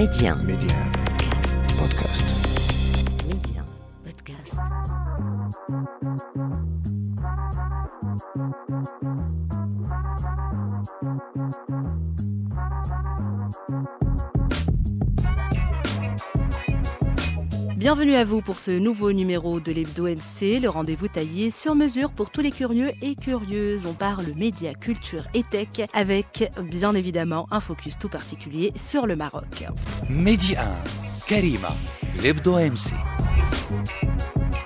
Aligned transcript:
Média. 0.00 0.34
Podcast. 1.76 2.39
Bienvenue 17.80 18.14
à 18.14 18.24
vous 18.24 18.42
pour 18.42 18.58
ce 18.58 18.72
nouveau 18.72 19.10
numéro 19.10 19.58
de 19.58 19.72
l'Hebdo 19.72 20.06
MC, 20.06 20.60
le 20.60 20.68
rendez-vous 20.68 21.08
taillé 21.08 21.50
sur 21.50 21.74
mesure 21.74 22.10
pour 22.10 22.28
tous 22.28 22.42
les 22.42 22.50
curieux 22.50 22.92
et 23.00 23.14
curieuses. 23.14 23.86
On 23.86 23.94
parle 23.94 24.26
médias, 24.36 24.74
culture 24.74 25.26
et 25.32 25.44
tech 25.44 25.88
avec 25.94 26.52
bien 26.62 26.94
évidemment 26.94 27.46
un 27.50 27.60
focus 27.60 27.98
tout 27.98 28.10
particulier 28.10 28.74
sur 28.76 29.06
le 29.06 29.16
Maroc. 29.16 29.66
Mehdi 30.10 30.56
1, 30.56 30.60
Karima, 31.26 31.74
l'Hebdo 32.22 32.58
MC. 32.58 32.92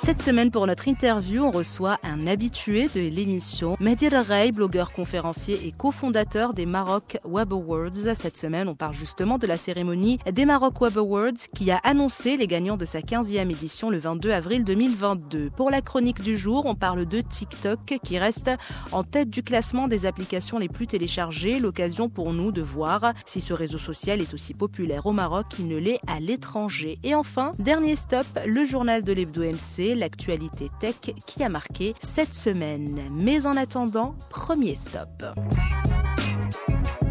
Cette 0.04 0.20
semaine, 0.20 0.50
pour 0.50 0.66
notre 0.66 0.86
interview, 0.86 1.44
on 1.44 1.50
reçoit 1.50 1.98
un 2.02 2.26
habitué 2.26 2.90
de 2.94 3.00
l'émission, 3.00 3.78
Mehdi 3.80 4.08
Rey, 4.08 4.52
blogueur 4.52 4.92
conférencier 4.92 5.66
et 5.66 5.72
cofondateur 5.72 6.52
des 6.52 6.66
Maroc 6.66 7.16
Web 7.24 7.54
Awards. 7.54 8.14
Cette 8.14 8.36
semaine, 8.36 8.68
on 8.68 8.74
parle 8.74 8.92
justement 8.92 9.38
de 9.38 9.46
la 9.46 9.56
cérémonie 9.56 10.18
des 10.30 10.44
Maroc 10.44 10.78
Web 10.82 10.98
Awards 10.98 11.48
qui 11.54 11.70
a 11.70 11.78
annoncé 11.84 12.36
les 12.36 12.46
gagnants 12.46 12.76
de 12.76 12.84
sa 12.84 13.00
15e 13.00 13.50
édition 13.50 13.88
le 13.88 13.96
22 13.96 14.30
avril 14.30 14.62
2022. 14.64 15.48
Pour 15.56 15.70
la 15.70 15.80
chronique 15.80 16.20
du 16.20 16.36
jour, 16.36 16.66
on 16.66 16.74
parle 16.74 17.06
de 17.06 17.22
TikTok 17.22 17.98
qui 18.04 18.18
reste 18.18 18.50
en 18.92 19.04
tête 19.04 19.30
du 19.30 19.42
classement 19.42 19.88
des 19.88 20.04
applications 20.04 20.58
les 20.58 20.68
plus 20.68 20.86
téléchargées. 20.86 21.60
L'occasion 21.60 22.10
pour 22.10 22.34
nous 22.34 22.52
de 22.52 22.60
voir 22.60 23.14
si 23.24 23.40
ce 23.40 23.54
réseau 23.54 23.78
social 23.78 24.20
est 24.20 24.34
aussi 24.34 24.52
populaire 24.52 25.06
au 25.06 25.12
Maroc 25.12 25.46
qu'il 25.48 25.66
ne 25.66 25.78
l'est 25.78 26.00
à 26.06 26.20
l'étranger. 26.20 26.98
Et 27.04 27.14
enfin, 27.14 27.54
dernier 27.58 27.96
stop, 27.96 28.26
le 28.44 28.66
journal 28.66 29.02
de 29.02 29.14
l'Hebdo 29.14 29.42
MC, 29.42 29.93
l'actualité 29.94 30.70
tech 30.80 31.14
qui 31.26 31.42
a 31.42 31.48
marqué 31.48 31.94
cette 32.00 32.34
semaine. 32.34 33.00
Mais 33.12 33.46
en 33.46 33.56
attendant, 33.56 34.14
premier 34.30 34.76
stop. 34.76 35.24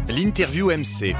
L'interview 0.08 0.70
MC. 0.70 1.14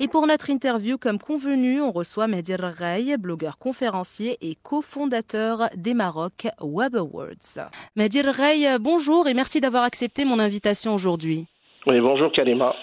Et 0.00 0.08
pour 0.08 0.26
notre 0.26 0.50
interview, 0.50 0.98
comme 0.98 1.18
convenu, 1.18 1.80
on 1.80 1.92
reçoit 1.92 2.26
Mehdi 2.26 2.56
Rey, 2.56 3.16
blogueur 3.16 3.56
conférencier 3.56 4.36
et 4.40 4.56
cofondateur 4.60 5.68
des 5.76 5.94
Maroc 5.94 6.48
Web 6.60 6.96
Awards. 6.96 7.70
Mehdi 7.94 8.22
Rey, 8.22 8.78
bonjour 8.80 9.28
et 9.28 9.34
merci 9.34 9.60
d'avoir 9.60 9.84
accepté 9.84 10.24
mon 10.24 10.40
invitation 10.40 10.92
aujourd'hui. 10.94 11.46
Oui, 11.88 12.00
bonjour 12.00 12.32
Kalima. 12.32 12.74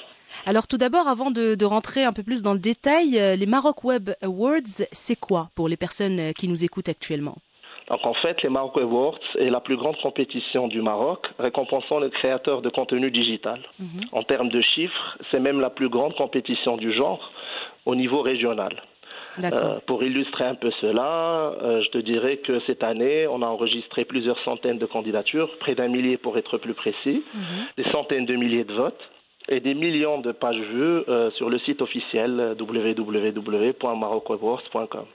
Alors 0.45 0.67
tout 0.67 0.77
d'abord, 0.77 1.07
avant 1.07 1.31
de, 1.31 1.55
de, 1.55 1.65
rentrer 1.65 2.03
un 2.03 2.13
peu 2.13 2.23
plus 2.23 2.41
dans 2.41 2.53
le 2.53 2.59
détail, 2.59 3.19
euh, 3.19 3.35
les 3.35 3.45
Maroc 3.45 3.83
Web 3.83 4.11
Awards, 4.21 4.85
c'est 4.91 5.19
quoi 5.19 5.49
pour 5.55 5.67
les 5.67 5.77
personnes 5.77 6.19
euh, 6.19 6.31
qui 6.31 6.47
nous 6.47 6.63
écoutent 6.63 6.89
actuellement? 6.89 7.37
Donc 7.89 8.05
en 8.05 8.13
fait, 8.13 8.43
les 8.43 8.49
Maroc 8.49 8.77
Awards 8.77 9.19
est 9.39 9.49
la 9.49 9.59
plus 9.59 9.75
grande 9.75 9.97
compétition 9.97 10.67
du 10.67 10.81
Maroc, 10.81 11.25
récompensant 11.39 11.99
les 11.99 12.11
créateurs 12.11 12.61
de 12.61 12.69
contenu 12.69 13.09
digital. 13.09 13.59
Mm 13.79 13.85
-hmm. 13.85 14.05
En 14.11 14.23
termes 14.23 14.49
de 14.49 14.61
chiffres, 14.61 15.17
c'est 15.29 15.39
même 15.39 15.59
la 15.59 15.71
plus 15.71 15.89
grande 15.89 16.13
compétition 16.15 16.77
du 16.77 16.91
genre 16.93 17.23
au 17.85 17.95
niveau 17.95 18.21
régional. 18.21 18.73
Euh, 19.43 19.79
pour 19.85 20.03
illustrer 20.03 20.45
un 20.53 20.55
peu 20.55 20.71
cela, 20.81 21.11
euh, 21.63 21.81
je 21.85 21.89
te 21.89 21.97
dirais 22.11 22.37
que 22.37 22.59
cette 22.67 22.83
année, 22.83 23.27
on 23.27 23.41
a 23.41 23.45
enregistré 23.55 24.03
plusieurs 24.05 24.39
centaines 24.49 24.79
de 24.79 24.85
candidatures, 24.95 25.49
près 25.63 25.75
d'un 25.75 25.87
millier 25.87 26.17
pour 26.17 26.33
être 26.41 26.55
plus 26.65 26.73
précis, 26.83 27.19
mm 27.33 27.39
-hmm. 27.39 27.83
des 27.83 27.87
centaines 27.95 28.27
de 28.31 28.35
milliers 28.43 28.67
de 28.71 28.73
votes 28.83 29.03
et 29.49 29.59
des 29.59 29.73
millions 29.73 30.21
de 30.21 30.31
pages 30.31 30.59
vues 30.59 31.01
euh, 31.09 31.29
sur 31.31 31.49
le 31.49 31.57
site 31.59 31.81
officiel 31.81 32.55
www.marocwebawards.com. 32.59 35.05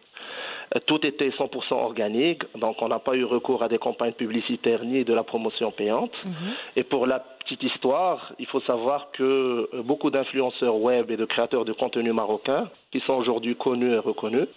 Tout 0.87 1.05
était 1.07 1.29
100% 1.29 1.75
organique, 1.75 2.43
donc 2.59 2.83
on 2.83 2.89
n'a 2.89 2.99
pas 2.99 3.15
eu 3.15 3.23
recours 3.25 3.63
à 3.63 3.69
des 3.69 3.79
campagnes 3.79 4.15
publicitaires 4.15 4.83
ni 4.85 5.05
de 5.05 5.15
la 5.15 5.23
promotion 5.23 5.71
payante. 5.71 6.11
Mm 6.25 6.31
-hmm. 6.31 6.53
Et 6.77 6.83
pour 6.85 7.07
la 7.07 7.21
petite 7.21 7.63
histoire, 7.63 8.33
il 8.39 8.47
faut 8.47 8.61
savoir 8.73 9.11
que 9.13 9.69
beaucoup 9.91 10.11
d'influenceurs 10.11 10.77
web 10.89 11.11
et 11.13 11.17
de 11.17 11.27
créateurs 11.27 11.65
de 11.65 11.73
contenu 11.83 12.13
marocains, 12.13 12.67
qui 12.91 13.01
sont 13.07 13.17
aujourd'hui 13.23 13.55
connus 13.67 13.93
et 13.99 14.03
reconnus, 14.11 14.49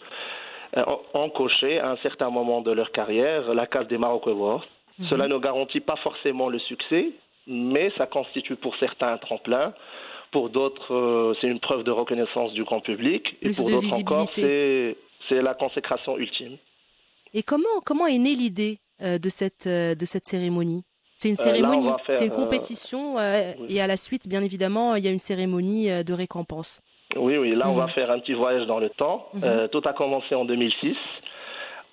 ont 1.23 1.29
coché 1.41 1.71
à 1.79 1.88
un 1.95 1.99
certain 2.07 2.29
moment 2.29 2.59
de 2.67 2.71
leur 2.79 2.89
carrière 2.99 3.41
la 3.53 3.67
case 3.73 3.88
des 3.88 3.99
Maroc 4.05 4.25
Awards. 4.27 4.65
Mm 4.67 4.71
-hmm. 4.71 5.09
Cela 5.09 5.25
ne 5.33 5.38
garantit 5.47 5.83
pas 5.91 5.99
forcément 6.07 6.47
le 6.55 6.59
succès, 6.71 7.03
mais 7.47 7.91
ça 7.97 8.05
constitue 8.05 8.55
pour 8.55 8.75
certains 8.77 9.13
un 9.13 9.17
tremplin. 9.17 9.73
Pour 10.31 10.49
d'autres, 10.49 10.93
euh, 10.93 11.33
c'est 11.39 11.47
une 11.47 11.59
preuve 11.59 11.83
de 11.83 11.91
reconnaissance 11.91 12.53
du 12.53 12.63
grand 12.63 12.81
public. 12.81 13.25
Et 13.41 13.45
Plus 13.45 13.57
pour 13.57 13.69
d'autres 13.69 13.93
encore, 13.93 14.29
c'est 14.35 15.41
la 15.41 15.53
consécration 15.53 16.17
ultime. 16.17 16.57
Et 17.33 17.43
comment, 17.43 17.81
comment 17.85 18.07
est 18.07 18.17
née 18.17 18.35
l'idée 18.35 18.79
euh, 19.01 19.17
de, 19.17 19.29
cette, 19.29 19.67
euh, 19.67 19.95
de 19.95 20.05
cette 20.05 20.25
cérémonie? 20.25 20.83
C'est 21.17 21.29
une 21.29 21.35
cérémonie, 21.35 21.89
c'est 22.11 22.25
une 22.25 22.31
compétition, 22.31 23.15
oui. 23.15 23.65
et 23.69 23.81
à 23.81 23.87
la 23.87 23.97
suite, 23.97 24.27
bien 24.27 24.43
évidemment, 24.43 24.93
il 24.93 25.03
y 25.03 25.07
a 25.07 25.11
une 25.11 25.17
cérémonie 25.17 25.87
de 26.03 26.13
récompense. 26.13 26.79
Oui, 27.15 27.37
oui, 27.37 27.55
là, 27.55 27.65
mmh. 27.65 27.69
on 27.69 27.73
va 27.73 27.87
faire 27.87 28.11
un 28.11 28.19
petit 28.19 28.35
voyage 28.35 28.67
dans 28.67 28.77
le 28.77 28.91
temps. 28.91 29.27
Mmh. 29.33 29.69
tout 29.71 29.81
a 29.85 29.93
commencé 29.93 30.35
en 30.35 30.45
2006, 30.45 30.95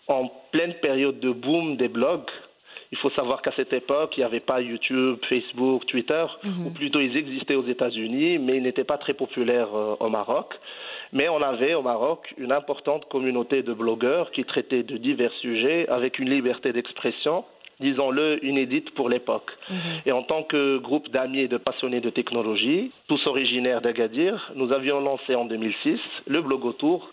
en 0.09 0.31
pleine 0.53 0.75
période 0.75 1.21
de 1.21 1.31
boom 1.31 1.79
des 1.79 1.89
blogs. 1.89 2.29
Il 2.95 2.99
faut 2.99 3.11
savoir 3.11 3.43
qu'à 3.43 3.51
cette 3.57 3.73
époque, 3.73 4.17
il 4.17 4.21
n'y 4.21 4.25
avait 4.25 4.39
pas 4.39 4.61
YouTube, 4.61 5.19
Facebook, 5.29 5.85
Twitter, 5.87 6.27
mmh. 6.45 6.67
ou 6.67 6.71
plutôt 6.71 7.01
ils 7.01 7.17
existaient 7.17 7.57
aux 7.57 7.67
États-Unis, 7.67 8.39
mais 8.39 8.59
ils 8.59 8.63
n'étaient 8.63 8.85
pas 8.85 8.99
très 8.99 9.15
populaires 9.15 9.75
euh, 9.75 9.97
au 9.99 10.09
Maroc. 10.09 10.55
Mais 11.13 11.29
on 11.29 11.43
avait 11.43 11.75
au 11.75 11.83
Maroc 11.83 12.33
une 12.39 12.53
importante 12.53 13.07
communauté 13.09 13.65
de 13.65 13.73
blogueurs 13.73 14.31
qui 14.31 14.45
traitaient 14.45 14.85
de 14.85 14.97
divers 14.97 15.33
sujets 15.41 15.89
avec 15.89 16.21
une 16.21 16.31
liberté 16.31 16.73
d'expression, 16.73 17.45
disons-le, 17.81 18.39
inédite 18.45 18.91
pour 18.95 19.09
l'époque. 19.09 19.51
Et 20.07 20.13
en 20.13 20.23
tant 20.23 20.45
que 20.45 20.79
groupe 20.79 21.11
d'amis 21.11 21.41
et 21.41 21.49
de 21.49 21.57
passionnés 21.57 22.01
de 22.01 22.11
technologie, 22.11 22.93
tous 23.09 23.27
originaires 23.27 23.81
d'Agadir, 23.81 24.53
nous 24.55 24.73
avions 24.73 25.01
lancé 25.01 25.35
en 25.35 25.47
2006 25.47 25.99
le 26.29 26.41
blog 26.43 26.65
autour 26.65 27.11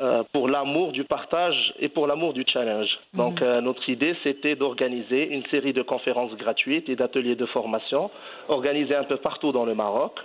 euh, 0.00 0.24
pour 0.32 0.48
l'amour 0.48 0.90
du 0.90 1.04
partage 1.04 1.72
et 1.78 1.88
pour 1.88 2.08
l'amour 2.08 2.32
du 2.32 2.44
challenge. 2.46 2.88
Mmh. 3.12 3.16
Donc 3.16 3.42
euh, 3.42 3.60
notre 3.60 3.88
idée, 3.88 4.16
c'était 4.24 4.56
d'organiser 4.56 5.28
une 5.28 5.46
série 5.46 5.72
de 5.72 5.82
conférences 5.82 6.34
gratuites 6.36 6.88
et 6.88 6.96
d'ateliers 6.96 7.36
de 7.36 7.46
formation 7.46 8.10
organisés 8.48 8.96
un 8.96 9.04
peu 9.04 9.18
partout 9.18 9.52
dans 9.52 9.64
le 9.64 9.74
Maroc 9.74 10.18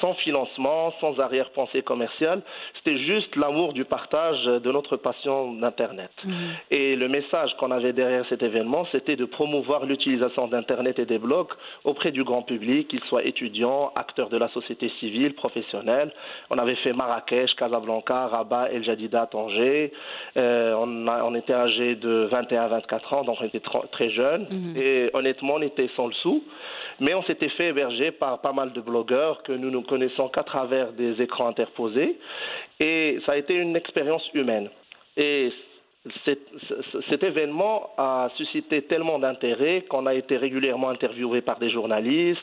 sans 0.00 0.14
financement, 0.14 0.92
sans 1.00 1.18
arrière-pensée 1.18 1.82
commerciale. 1.82 2.42
C'était 2.76 2.98
juste 2.98 3.34
l'amour 3.36 3.72
du 3.72 3.84
partage 3.84 4.44
de 4.44 4.72
notre 4.72 4.96
passion 4.96 5.52
d'Internet. 5.54 6.10
Mmh. 6.24 6.32
Et 6.70 6.96
le 6.96 7.08
message 7.08 7.54
qu'on 7.58 7.70
avait 7.70 7.92
derrière 7.92 8.24
cet 8.28 8.42
événement, 8.42 8.86
c'était 8.92 9.16
de 9.16 9.24
promouvoir 9.24 9.86
l'utilisation 9.86 10.48
d'Internet 10.48 10.98
et 10.98 11.06
des 11.06 11.18
blogs 11.18 11.52
auprès 11.84 12.12
du 12.12 12.24
grand 12.24 12.42
public, 12.42 12.88
qu'ils 12.88 13.04
soient 13.04 13.24
étudiants, 13.24 13.92
acteurs 13.94 14.28
de 14.28 14.36
la 14.36 14.48
société 14.48 14.90
civile, 15.00 15.34
professionnels. 15.34 16.12
On 16.50 16.58
avait 16.58 16.76
fait 16.76 16.92
Marrakech, 16.92 17.54
Casablanca, 17.56 18.28
Rabat, 18.28 18.70
El 18.72 18.84
Jadida, 18.84 19.26
Tanger. 19.26 19.92
Euh, 20.36 20.74
on, 20.78 21.06
a, 21.08 21.24
on, 21.24 21.34
était 21.34 21.54
âgés 21.54 21.96
de 21.96 22.28
21 22.30 22.62
à 22.62 22.68
24 22.68 23.14
ans, 23.14 23.24
donc 23.24 23.38
on 23.40 23.44
était 23.44 23.62
très 23.90 24.10
jeunes. 24.10 24.46
Mmh. 24.50 24.76
Et 24.76 25.10
honnêtement, 25.12 25.54
on 25.54 25.62
était 25.62 25.88
sans 25.96 26.06
le 26.06 26.14
sou. 26.14 26.42
Mais 27.00 27.14
on 27.14 27.22
s'était 27.24 27.48
fait 27.48 27.68
héberger 27.68 28.12
par 28.12 28.40
pas 28.40 28.52
mal 28.52 28.72
de 28.72 28.80
blogueurs 28.80 29.42
que 29.42 29.52
nous 29.52 29.70
ne 29.72 29.80
connaissons 29.80 30.28
qu'à 30.28 30.44
travers 30.44 30.92
des 30.92 31.20
écrans 31.20 31.48
interposés. 31.48 32.18
Et 32.80 33.18
ça 33.26 33.32
a 33.32 33.36
été 33.36 33.54
une 33.54 33.76
expérience 33.76 34.28
humaine. 34.34 34.68
Et 35.16 35.52
cet, 36.24 36.40
cet, 37.08 37.22
événement 37.22 37.90
a 37.96 38.28
suscité 38.36 38.82
tellement 38.82 39.20
d'intérêt 39.20 39.82
qu'on 39.88 40.06
a 40.06 40.14
été 40.14 40.36
régulièrement 40.36 40.88
interviewé 40.88 41.42
par 41.42 41.60
des 41.60 41.70
journalistes. 41.70 42.40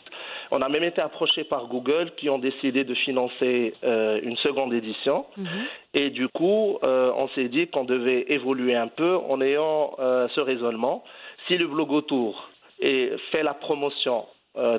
On 0.52 0.62
a 0.62 0.70
même 0.70 0.84
été 0.84 1.02
approché 1.02 1.44
par 1.44 1.68
Google 1.68 2.12
qui 2.16 2.30
ont 2.30 2.40
décidé 2.40 2.86
de 2.86 2.94
financer 2.94 3.74
euh, 3.84 4.20
une 4.24 4.38
seconde 4.38 4.74
édition. 4.74 5.26
Mm 5.36 5.44
-hmm. 5.44 6.00
Et 6.02 6.10
du 6.10 6.28
coup, 6.30 6.80
euh, 6.84 7.12
on 7.24 7.28
s'est 7.30 7.50
dit 7.50 7.68
qu'on 7.68 7.86
devait 7.86 8.26
évoluer 8.30 8.76
un 8.76 8.92
peu 9.02 9.14
en 9.32 9.42
ayant 9.42 9.92
euh, 10.00 10.28
ce 10.36 10.42
raisonnement. 10.42 11.04
Si 11.48 11.58
le 11.58 11.68
blog 11.68 11.92
autour 11.92 12.50
et 12.80 13.12
fait 13.32 13.44
la 13.44 13.54
promotion 13.54 14.20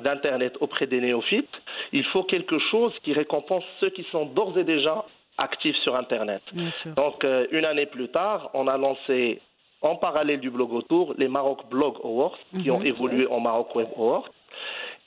d'Internet 0.03 0.53
auprès 0.59 0.87
des 0.87 1.01
néophytes, 1.01 1.55
il 1.91 2.03
faut 2.05 2.23
quelque 2.23 2.57
chose 2.71 2.93
qui 3.03 3.13
récompense 3.13 3.63
ceux 3.79 3.89
qui 3.89 4.05
sont 4.11 4.25
d'ores 4.25 4.57
et 4.57 4.63
déjà 4.63 5.05
actifs 5.37 5.77
sur 5.77 5.95
Internet. 5.95 6.41
Donc, 6.95 7.23
euh, 7.23 7.47
une 7.51 7.65
année 7.65 7.85
plus 7.85 8.09
tard, 8.09 8.49
on 8.53 8.67
a 8.67 8.77
lancé 8.77 9.41
en 9.81 9.95
parallèle 9.95 10.39
du 10.39 10.49
blog 10.51 10.71
autour 10.73 11.15
les 11.17 11.27
Maroc 11.27 11.59
Blog 11.69 11.95
Awards, 12.03 12.37
qui 12.51 12.57
mm 12.57 12.61
-hmm. 12.61 12.71
ont 12.71 12.83
évolué 12.83 13.25
en 13.27 13.39
Maroc 13.39 13.75
Web 13.75 13.87
Awards. 13.97 14.29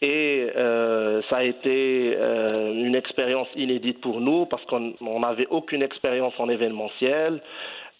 Et 0.03 0.50
euh, 0.56 1.23
ça 1.29 1.37
a 1.37 1.44
été 1.44 1.79
euh, 2.17 2.87
une 2.88 2.97
expérience 3.03 3.49
inédite 3.56 4.00
pour 4.00 4.21
nous 4.21 4.44
parce 4.47 4.65
qu'on 4.67 5.21
n'avait 5.21 5.47
aucune 5.59 5.82
expérience 5.82 6.35
en 6.38 6.49
événementiel. 6.56 7.41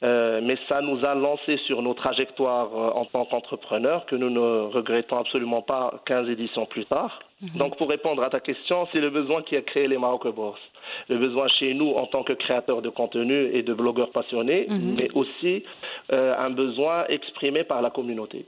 Euh, 0.03 0.41
mais 0.43 0.57
ça 0.69 0.81
nous 0.83 1.05
a 1.05 1.15
lancé 1.15 1.57
sur 1.67 1.81
nos 1.81 1.95
trajectoires 1.95 2.71
euh, 2.77 2.91
en 3.01 3.05
tant 3.07 3.25
qu'entrepreneurs 3.25 4.05
que 4.07 4.17
nous 4.17 4.29
ne 4.29 4.67
regrettons 4.77 5.19
absolument 5.19 5.63
pas 5.63 6.03
15 6.07 6.29
éditions 6.29 6.67
plus 6.67 6.85
tard. 6.87 7.21
-hmm. 7.43 7.57
Donc 7.59 7.77
pour 7.79 7.89
répondre 7.89 8.23
à 8.23 8.29
ta 8.29 8.41
question, 8.41 8.87
c'est 8.93 9.01
le 9.01 9.11
besoin 9.11 9.43
qui 9.43 9.57
a 9.57 9.63
créé 9.63 9.87
les 9.89 9.97
Maroc 9.97 10.27
Bourse. 10.35 10.61
Le 11.09 11.17
besoin 11.19 11.47
chez 11.49 11.73
nous 11.75 11.91
en 12.03 12.07
tant 12.07 12.23
que 12.25 12.33
créateurs 12.35 12.83
de 12.83 12.91
contenu 12.91 13.39
et 13.57 13.63
de 13.63 13.73
blogueurs 13.73 14.11
passionnés, 14.11 14.67
Mhm. 14.69 14.95
mais 14.99 15.09
aussi 15.21 15.55
euh, 16.13 16.35
un 16.47 16.51
besoin 16.51 17.07
exprimé 17.09 17.61
par 17.65 17.81
la 17.87 17.91
communauté. 17.91 18.45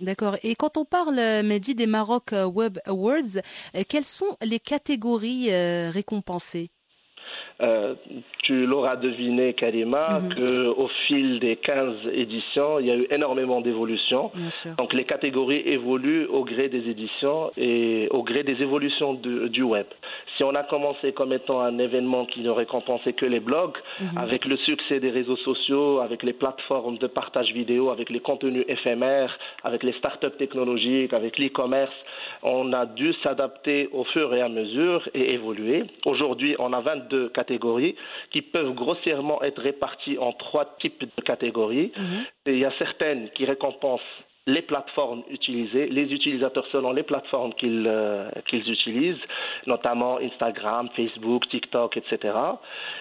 D'accord. 0.00 0.36
Et 0.42 0.54
quand 0.54 0.74
on 0.76 0.84
parle, 0.84 1.16
Mehdi, 1.50 1.74
des 1.74 1.86
Maroc 1.86 2.26
Web 2.58 2.78
Awards, 2.86 3.34
quelles 3.90 4.04
sont 4.20 4.32
les 4.52 4.60
catégories 4.60 5.48
récompensées? 5.98 6.70
Euh, 7.60 7.94
tu 8.44 8.66
l'auras 8.66 8.94
deviné, 8.94 9.52
Karima, 9.52 10.20
Mhm. 10.20 10.34
qu'au 10.74 10.88
fil 11.08 11.40
des 11.40 11.56
15 11.56 11.96
éditions, 12.12 12.78
il 12.78 12.86
y 12.86 12.90
a 12.92 12.94
eu 12.94 13.06
énormément 13.10 13.60
d'évolutions. 13.60 14.30
Donc 14.78 14.92
les 14.92 15.04
catégories 15.04 15.62
évoluent 15.66 16.26
au 16.26 16.44
gré 16.44 16.68
des 16.68 16.88
éditions 16.88 17.50
et 17.56 18.06
au 18.12 18.22
gré 18.22 18.44
des 18.44 18.62
évolutions 18.62 19.14
du, 19.14 19.48
du 19.50 19.62
web. 19.62 19.86
Si 20.36 20.44
on 20.44 20.54
a 20.54 20.62
commencé 20.62 21.12
comme 21.12 21.32
étant 21.32 21.60
un 21.60 21.78
événement 21.78 22.26
qui 22.26 22.40
ne 22.42 22.50
récompensait 22.50 23.12
que 23.14 23.26
les 23.26 23.40
blogs, 23.40 23.76
Mhm. 24.00 24.18
avec 24.18 24.44
le 24.44 24.56
succès 24.58 25.00
des 25.00 25.10
réseaux 25.10 25.36
sociaux, 25.38 25.98
avec 25.98 26.22
les 26.22 26.32
plateformes 26.34 26.98
de 26.98 27.08
partage 27.08 27.52
vidéo, 27.52 27.90
avec 27.90 28.08
les 28.08 28.20
contenus 28.20 28.64
éphémères, 28.68 29.36
avec 29.64 29.82
les 29.82 29.92
startups 29.94 30.36
technologiques, 30.38 31.12
avec 31.12 31.38
l'e-commerce, 31.40 31.92
on 32.44 32.72
a 32.72 32.86
dû 32.86 33.12
s'adapter 33.24 33.88
au 33.92 34.04
fur 34.04 34.32
et 34.32 34.42
à 34.42 34.48
mesure 34.48 35.08
et 35.12 35.32
évoluer. 35.34 35.82
Aujourd'hui, 36.06 36.54
on 36.60 36.72
a 36.72 36.80
22 36.80 37.30
catégories 37.30 37.47
qui 38.30 38.42
peuvent 38.42 38.74
grossièrement 38.74 39.42
être 39.42 39.60
réparties 39.60 40.18
en 40.18 40.32
trois 40.32 40.76
types 40.80 41.00
de 41.16 41.22
catégories. 41.22 41.92
Mhm. 41.96 42.24
Et 42.46 42.52
il 42.52 42.58
y 42.58 42.64
a 42.64 42.72
certaines 42.78 43.30
qui 43.30 43.44
récompensent 43.44 44.00
les 44.46 44.62
plateformes 44.62 45.22
utilisées, 45.30 45.88
les 45.88 46.10
utilisateurs 46.12 46.66
selon 46.72 46.92
les 46.92 47.02
plateformes 47.02 47.52
qu'ils 47.54 47.84
euh, 47.86 48.30
qu'ils 48.48 48.66
utilisent, 48.70 49.20
notamment 49.66 50.18
Instagram, 50.18 50.88
Facebook, 50.96 51.46
TikTok, 51.48 51.98
etc. 51.98 52.34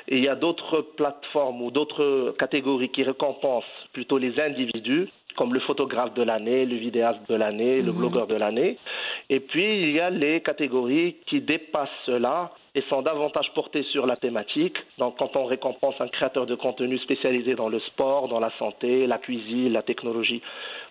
Et 0.10 0.18
il 0.18 0.24
y 0.26 0.28
a 0.28 0.36
d'autres 0.36 0.82
plateformes 0.82 1.62
ou 1.62 1.72
d'autres 1.72 2.36
catégories 2.38 2.90
qui 2.90 3.04
récompensent 3.04 3.64
plutôt 3.94 4.18
les 4.18 4.38
individus, 4.42 5.08
comme 5.38 5.54
le 5.54 5.62
photographe 5.62 6.14
de 6.16 6.24
l'année, 6.24 6.66
le 6.66 6.76
vidéaste 6.76 7.22
de 7.30 7.36
l'année, 7.36 7.82
le 7.82 7.92
Mhm. 7.94 7.98
blogueur 8.00 8.28
de 8.28 8.36
l'année. 8.36 8.78
Et 9.30 9.40
puis, 9.42 9.82
il 9.84 9.92
y 9.92 10.00
a 10.00 10.10
les 10.10 10.40
catégories 10.42 11.18
qui 11.26 11.42
dépassent 11.42 11.90
cela 12.06 12.52
et 12.74 12.82
sont 12.90 13.02
davantage 13.02 13.52
portées 13.56 13.84
sur 13.92 14.06
la 14.06 14.16
thématique. 14.16 14.78
Donc, 15.00 15.18
quand 15.18 15.36
on 15.36 15.46
récompense 15.46 15.96
un 16.00 16.08
créateur 16.08 16.46
de 16.46 16.56
contenu 16.56 16.98
spécialisé 17.00 17.56
dans 17.56 17.68
le 17.70 17.80
sport, 17.80 18.28
dans 18.30 18.40
la 18.40 18.52
santé, 18.60 19.06
la 19.08 19.18
cuisine, 19.18 19.74
la 19.74 19.82
technologie. 19.82 20.42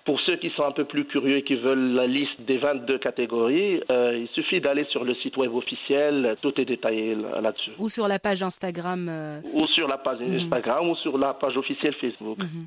Pour 0.05 0.21
ceux 0.21 0.37
qui 0.37 0.50
sont 0.50 0.65
un 0.65 0.73
peu 0.73 0.85
plus 0.85 1.05
curieux 1.06 1.38
et 1.38 1.43
qui 1.43 1.55
veulent 1.55 1.94
la 1.94 2.06
liste 2.06 2.41
des 2.41 2.59
22 2.59 2.99
catégories, 2.99 3.81
euh, 3.91 4.19
il 4.21 4.29
suffit 4.35 4.61
d'aller 4.61 4.85
sur 4.91 5.05
le 5.05 5.15
site 5.15 5.37
web 5.37 5.55
officiel, 5.55 6.37
tout 6.43 6.61
est 6.61 6.65
détaillé 6.65 7.15
là- 7.15 7.41
là-dessus. 7.41 7.71
Ou 7.79 7.88
sur 7.88 8.06
la 8.09 8.19
page 8.19 8.43
Instagram. 8.43 9.06
euh, 9.09 9.41
Ou 9.55 9.67
sur 9.69 9.88
la 9.88 9.99
page 9.99 10.19
Mhm. 10.21 10.41
Instagram 10.41 10.88
ou 10.91 10.97
sur 10.97 11.17
la 11.19 11.35
page 11.35 11.56
officielle 11.56 11.94
Facebook. 11.94 12.38
mhm. 12.38 12.67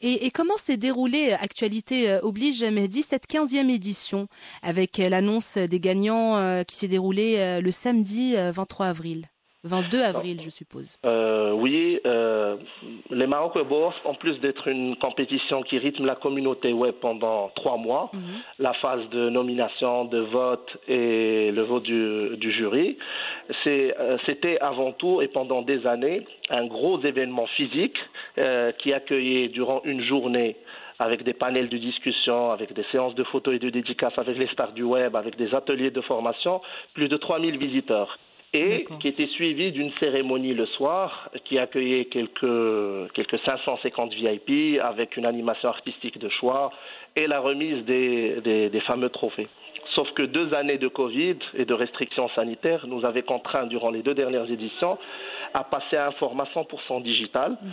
Et, 0.00 0.30
comment 0.30 0.56
s'est 0.56 0.76
déroulée 0.76 1.32
euh, 1.32 1.36
Actualité 1.40 2.10
euh, 2.10 2.20
oblige, 2.20 2.62
Mehdi, 2.62 3.02
cette 3.02 3.26
15e 3.28 3.70
édition, 3.70 4.28
avec 4.62 5.00
euh, 5.00 5.08
l'annonce 5.08 5.56
des 5.56 5.80
gagnants 5.80 6.64
qui 6.64 6.76
s'est 6.76 6.88
déroulée 6.88 7.60
le 7.60 7.70
samedi 7.70 8.36
euh, 8.36 8.52
23 8.52 8.86
avril? 8.86 9.28
22 9.66 10.02
avril, 10.02 10.40
je 10.40 10.50
suppose. 10.50 10.98
Euh, 11.04 11.52
oui, 11.52 12.00
euh, 12.06 12.56
les 13.10 13.26
Maroc 13.26 13.54
Web 13.56 13.66
Awards, 13.70 13.94
en 14.04 14.14
plus 14.14 14.38
d'être 14.40 14.68
une 14.68 14.96
compétition 14.96 15.62
qui 15.62 15.78
rythme 15.78 16.04
la 16.06 16.14
communauté 16.14 16.72
web 16.72 16.94
pendant 17.00 17.50
trois 17.54 17.76
mois, 17.76 18.10
Mhm. 18.12 18.20
la 18.60 18.72
phase 18.74 19.08
de 19.10 19.28
nomination, 19.28 20.04
de 20.06 20.18
vote 20.20 20.76
et 20.88 21.50
le 21.52 21.62
vote 21.62 21.82
du, 21.82 22.36
du 22.36 22.52
jury, 22.52 22.96
euh, 23.66 24.18
c'était 24.26 24.58
avant 24.60 24.92
tout 24.92 25.20
et 25.20 25.28
pendant 25.28 25.62
des 25.62 25.86
années 25.86 26.26
un 26.50 26.66
gros 26.66 27.00
événement 27.02 27.46
physique 27.48 27.96
qui 28.78 28.92
accueillait 28.92 29.48
durant 29.48 29.80
une 29.84 30.02
journée 30.02 30.56
avec 30.98 31.24
des 31.24 31.34
panels 31.34 31.68
de 31.68 31.76
discussion, 31.78 32.50
avec 32.50 32.72
des 32.72 32.84
séances 32.92 33.14
de 33.14 33.24
photos 33.24 33.54
et 33.54 33.58
de 33.58 33.70
dédicaces, 33.70 34.16
avec 34.18 34.38
les 34.38 34.46
stars 34.48 34.72
du 34.72 34.82
web, 34.82 35.14
avec 35.16 35.36
des 35.36 35.54
ateliers 35.54 35.90
de 35.90 36.00
formation, 36.00 36.60
plus 36.94 37.08
de 37.08 37.16
3000 37.16 37.58
visiteurs 37.58 38.18
et 38.52 38.86
qui 39.00 39.08
était 39.08 39.26
suivi 39.26 39.72
d'une 39.72 39.92
cérémonie 40.00 40.54
le 40.54 40.66
soir 40.66 41.30
qui 41.44 41.58
accueillait 41.58 42.06
quelques, 42.06 43.12
quelques 43.12 43.38
550 43.44 44.14
VIP 44.14 44.80
avec 44.80 45.16
une 45.16 45.26
animation 45.26 45.68
artistique 45.68 46.18
de 46.18 46.28
choix 46.28 46.70
et 47.16 47.26
la 47.26 47.40
remise 47.40 47.84
des, 47.84 48.40
des, 48.42 48.70
des 48.70 48.80
fameux 48.80 49.10
trophées. 49.10 49.48
Sauf 49.94 50.10
que 50.12 50.22
deux 50.22 50.52
années 50.54 50.78
de 50.78 50.88
Covid 50.88 51.36
et 51.54 51.64
de 51.64 51.74
restrictions 51.74 52.28
sanitaires 52.30 52.86
nous 52.86 53.04
avaient 53.04 53.22
contraints 53.22 53.66
durant 53.66 53.90
les 53.90 54.02
deux 54.02 54.14
dernières 54.14 54.50
éditions 54.50 54.98
à 55.54 55.64
passer 55.64 55.96
à 55.96 56.08
un 56.08 56.10
format 56.12 56.46
100% 56.54 57.00
digital. 57.02 57.52
Mhm. 57.52 57.68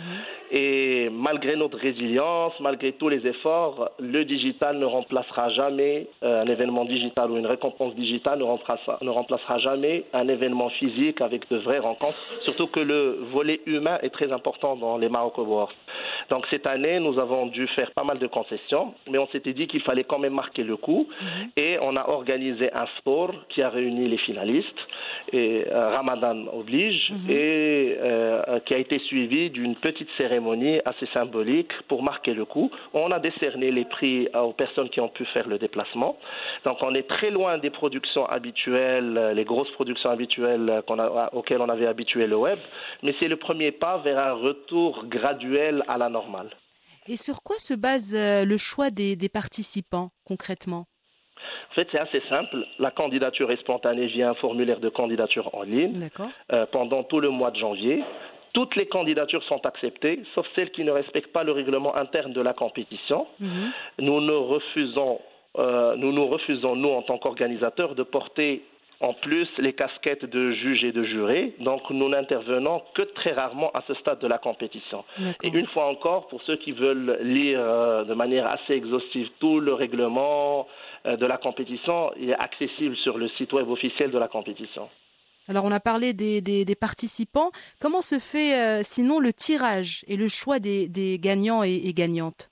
Et 0.52 1.08
malgré 1.10 1.56
notre 1.56 1.78
résilience, 1.78 2.52
malgré 2.60 2.92
tous 2.92 3.08
les 3.08 3.26
efforts, 3.26 3.90
le 3.98 4.24
digital 4.24 4.78
ne 4.78 4.84
remplacera 4.84 5.48
jamais 5.50 6.06
euh, 6.22 6.42
un 6.42 6.46
événement 6.46 6.84
digital 6.84 7.30
ou 7.30 7.36
une 7.36 7.46
récompense 7.46 7.94
digitale 7.94 8.38
ne 8.38 8.44
remplacera, 8.44 8.98
ne 9.02 9.10
remplacera 9.10 9.58
jamais 9.58 10.04
un 10.12 10.28
événement 10.28 10.68
physique 10.70 11.20
avec 11.20 11.48
de 11.50 11.56
vraies 11.58 11.78
rencontres. 11.78 12.18
Surtout 12.44 12.66
que 12.68 12.80
le 12.80 13.18
volet 13.32 13.60
humain 13.66 13.98
est 14.02 14.10
très 14.10 14.30
important 14.32 14.76
dans 14.76 14.96
les 14.98 15.08
Maroc 15.08 15.34
Awards. 15.38 15.72
Donc 16.30 16.46
cette 16.50 16.66
année, 16.66 17.00
nous 17.00 17.18
avons 17.18 17.46
dû 17.46 17.66
faire 17.68 17.90
pas 17.92 18.04
mal 18.04 18.18
de 18.18 18.26
concessions, 18.26 18.94
mais 19.10 19.18
on 19.18 19.26
s'était 19.28 19.52
dit 19.52 19.66
qu'il 19.66 19.82
fallait 19.82 20.04
quand 20.04 20.18
même 20.18 20.34
marquer 20.34 20.62
le 20.62 20.76
coup. 20.76 21.08
Et 21.56 21.78
on 21.82 21.96
a 21.96 22.08
organisé 22.08 22.72
un 22.72 22.86
sport 22.98 23.32
qui 23.50 23.62
a 23.62 23.68
réuni 23.68 24.08
les 24.08 24.18
finalistes, 24.18 24.80
et 25.32 25.64
euh, 25.70 25.90
Ramadan 25.96 26.46
oblige, 26.52 27.10
Mhm. 27.10 27.30
et 27.30 27.63
euh, 28.00 28.60
qui 28.60 28.74
a 28.74 28.78
été 28.78 28.98
suivi 29.00 29.50
d'une 29.50 29.76
petite 29.76 30.08
cérémonie 30.16 30.80
assez 30.84 31.06
symbolique 31.12 31.72
pour 31.88 32.02
marquer 32.02 32.34
le 32.34 32.44
coup. 32.44 32.70
On 32.92 33.10
a 33.10 33.18
décerné 33.18 33.70
les 33.70 33.84
prix 33.84 34.28
euh, 34.34 34.40
aux 34.40 34.52
personnes 34.52 34.90
qui 34.90 35.00
ont 35.00 35.08
pu 35.08 35.24
faire 35.26 35.48
le 35.48 35.58
déplacement. 35.58 36.16
Donc 36.64 36.78
on 36.82 36.94
est 36.94 37.08
très 37.08 37.30
loin 37.30 37.58
des 37.58 37.70
productions 37.70 38.26
habituelles, 38.26 39.16
euh, 39.16 39.34
les 39.34 39.44
grosses 39.44 39.70
productions 39.72 40.10
habituelles 40.10 40.68
euh, 40.70 41.28
auxquelles 41.32 41.60
on 41.60 41.68
avait 41.68 41.86
habitué 41.86 42.26
le 42.26 42.36
web, 42.36 42.58
mais 43.02 43.14
c'est 43.18 43.28
le 43.28 43.36
premier 43.36 43.72
pas 43.72 43.98
vers 43.98 44.18
un 44.18 44.32
retour 44.32 45.04
graduel 45.06 45.82
à 45.88 45.98
la 45.98 46.08
normale. 46.08 46.50
Et 47.06 47.16
sur 47.16 47.42
quoi 47.42 47.58
se 47.58 47.74
base 47.74 48.14
euh, 48.14 48.44
le 48.44 48.56
choix 48.56 48.90
des 48.90 49.28
participants 49.28 50.10
concrètement? 50.24 50.86
En 51.74 51.80
fait, 51.80 51.88
c'est 51.90 51.98
assez 51.98 52.22
simple. 52.28 52.64
La 52.78 52.92
candidature 52.92 53.50
est 53.50 53.56
spontanée 53.56 54.06
via 54.06 54.30
un 54.30 54.34
formulaire 54.34 54.78
de 54.78 54.88
candidature 54.88 55.52
en 55.56 55.62
ligne 55.62 56.08
euh, 56.52 56.66
pendant 56.70 57.02
tout 57.02 57.18
le 57.18 57.30
mois 57.30 57.50
de 57.50 57.56
janvier. 57.56 58.04
Toutes 58.52 58.76
les 58.76 58.86
candidatures 58.86 59.42
sont 59.42 59.66
acceptées, 59.66 60.20
sauf 60.36 60.46
celles 60.54 60.70
qui 60.70 60.84
ne 60.84 60.92
respectent 60.92 61.32
pas 61.32 61.42
le 61.42 61.50
règlement 61.50 61.96
interne 61.96 62.32
de 62.32 62.40
la 62.40 62.52
compétition. 62.52 63.26
Mhm. 63.40 63.72
Nous 63.98 64.20
ne 64.20 64.32
refusons, 64.34 65.20
euh, 65.58 65.96
nous 65.96 66.12
nous 66.12 66.28
refusons, 66.28 66.76
nous, 66.76 66.90
en 66.90 67.02
tant 67.02 67.18
qu'organisateurs, 67.18 67.96
de 67.96 68.04
porter 68.04 68.62
en 69.00 69.12
plus 69.14 69.48
les 69.58 69.72
casquettes 69.72 70.24
de 70.24 70.52
juge 70.52 70.84
et 70.84 70.92
de 70.92 71.02
juré. 71.04 71.54
Donc, 71.60 71.82
nous 71.90 72.08
n'intervenons 72.08 72.82
que 72.94 73.02
très 73.02 73.32
rarement 73.32 73.70
à 73.72 73.82
ce 73.86 73.94
stade 73.94 74.20
de 74.20 74.26
la 74.26 74.38
compétition. 74.38 75.04
Et 75.42 75.48
une 75.48 75.66
fois 75.66 75.86
encore, 75.86 76.28
pour 76.28 76.40
ceux 76.42 76.56
qui 76.56 76.72
veulent 76.72 77.18
lire 77.22 77.58
euh, 77.60 78.04
de 78.04 78.14
manière 78.14 78.46
assez 78.46 78.74
exhaustive 78.74 79.28
tout 79.40 79.60
le 79.60 79.74
règlement 79.74 80.66
euh, 81.06 81.16
de 81.16 81.26
la 81.26 81.36
compétition, 81.36 82.12
il 82.18 82.30
est 82.30 82.38
accessible 82.38 82.96
sur 82.96 83.18
le 83.18 83.28
site 83.36 83.52
web 83.52 83.68
officiel 83.68 84.10
de 84.10 84.18
la 84.18 84.28
compétition. 84.28 84.88
Alors 85.46 85.66
on 85.66 85.72
a 85.72 85.80
parlé 85.80 86.14
des, 86.14 86.40
des- 86.40 86.64
des 86.64 86.74
participants. 86.74 87.50
Comment 87.78 88.00
se 88.00 88.18
fait 88.18 88.54
euh, 88.58 88.80
sinon 88.82 89.18
le 89.20 89.32
tirage 89.34 90.02
et 90.08 90.16
le 90.16 90.28
choix 90.28 90.58
des, 90.58 90.88
des 90.88 91.18
gagnants 91.18 91.62
et, 91.62 91.74
et 91.84 91.92
gagnantes? 91.92 92.48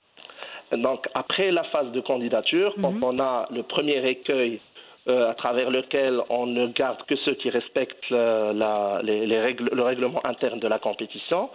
Donc, 0.71 1.07
après 1.13 1.51
la 1.51 1.63
phase 1.65 1.91
de 1.91 2.01
candidature, 2.01 2.73
quand 2.81 2.91
Mhm. 2.91 3.03
on 3.03 3.19
a 3.19 3.47
le 3.51 3.63
premier 3.63 4.07
écueil 4.09 4.59
euh, 5.07 5.29
à 5.31 5.33
travers 5.33 5.69
lequel 5.69 6.21
on 6.29 6.45
ne 6.45 6.67
garde 6.67 7.03
que 7.07 7.15
ceux 7.17 7.33
qui 7.33 7.49
respectent 7.49 8.09
les- 8.09 9.25
les 9.25 9.39
règles- 9.39 9.69
le 9.71 9.83
règlement 9.83 10.25
interne 10.25 10.59
de 10.59 10.67
la 10.67 10.79
compétition, 10.79 11.49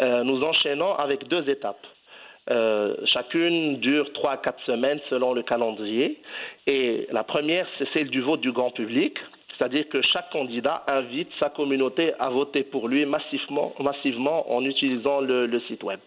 euh, 0.00 0.22
nous 0.22 0.42
enchaînons 0.44 0.94
avec 0.94 1.26
deux 1.28 1.48
étapes. 1.48 1.86
Euh, 2.50 2.96
chacune 3.06 3.78
dure 3.78 4.12
trois 4.14 4.32
à 4.32 4.36
quatre 4.36 4.60
semaines 4.64 5.00
selon 5.08 5.32
le 5.32 5.42
calendrier. 5.42 6.20
Et 6.66 7.06
la 7.12 7.22
première, 7.22 7.66
c'est 7.78 7.88
celle 7.92 8.10
du 8.10 8.20
vote 8.20 8.40
du 8.40 8.50
grand 8.50 8.72
public. 8.72 9.16
C'est-à-dire 9.62 9.88
que 9.90 10.02
chaque 10.02 10.28
candidat 10.30 10.82
invite 10.88 11.28
sa 11.38 11.48
communauté 11.48 12.12
à 12.18 12.30
voter 12.30 12.64
pour 12.64 12.88
lui 12.88 13.06
massivement, 13.06 13.72
massivement 13.78 14.52
en 14.52 14.64
utilisant 14.64 15.20
le, 15.20 15.46
le 15.46 15.60
site 15.60 15.84
web. 15.84 16.00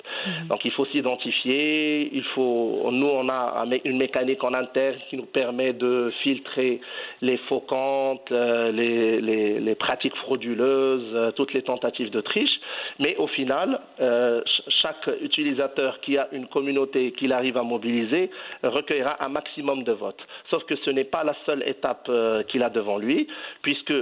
Donc 0.50 0.66
il 0.66 0.72
faut 0.72 0.84
s'identifier, 0.88 2.10
il 2.14 2.24
faut, 2.34 2.90
nous 2.92 3.08
on 3.08 3.30
a 3.30 3.66
une 3.86 3.96
mécanique 3.98 4.44
en 4.44 4.54
interne 4.54 4.96
qui 5.10 5.16
nous 5.16 5.26
permet 5.26 5.72
de 5.72 6.12
filtrer 6.22 6.82
les 7.22 7.38
faux 7.48 7.62
comptes, 7.62 8.30
euh, 8.34 8.74
les, 8.74 9.22
les- 9.22 9.60
les 9.62 9.76
pratiques 9.76 10.16
frauduleuses, 10.18 11.12
euh, 11.14 11.32
toutes 11.32 11.54
les 11.54 11.62
tentatives 11.62 12.10
de 12.12 12.20
triche. 12.20 12.60
Mais 13.00 13.16
au 13.16 13.28
final, 13.28 13.80
euh, 14.02 14.42
ch- 14.46 14.64
chaque 14.82 15.10
utilisateur 15.22 16.02
qui 16.02 16.18
a 16.18 16.28
une 16.34 16.48
communauté 16.48 17.14
qu'il 17.14 17.32
arrive 17.32 17.56
à 17.58 17.64
mobiliser 17.64 18.30
recueillera 18.64 19.24
un 19.24 19.30
maximum 19.30 19.84
de 19.84 19.94
votes. 19.94 20.22
Sauf 20.50 20.66
que 20.66 20.76
ce 20.76 20.90
n'est 20.90 21.06
pas 21.06 21.24
la 21.24 21.36
seule 21.46 21.64
étape 21.66 22.12
qu'il 22.50 22.64
a 22.64 22.70
devant 22.70 22.98
lui, 22.98 23.28
puisque 23.62 23.94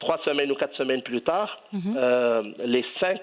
trois 0.00 0.18
semaines 0.24 0.50
ou 0.50 0.54
quatre 0.54 0.76
semaines 0.76 1.02
plus 1.02 1.22
tard, 1.22 1.60
Mhm. 1.72 1.94
euh, 1.96 2.42
les 2.64 2.84
cinq 3.00 3.20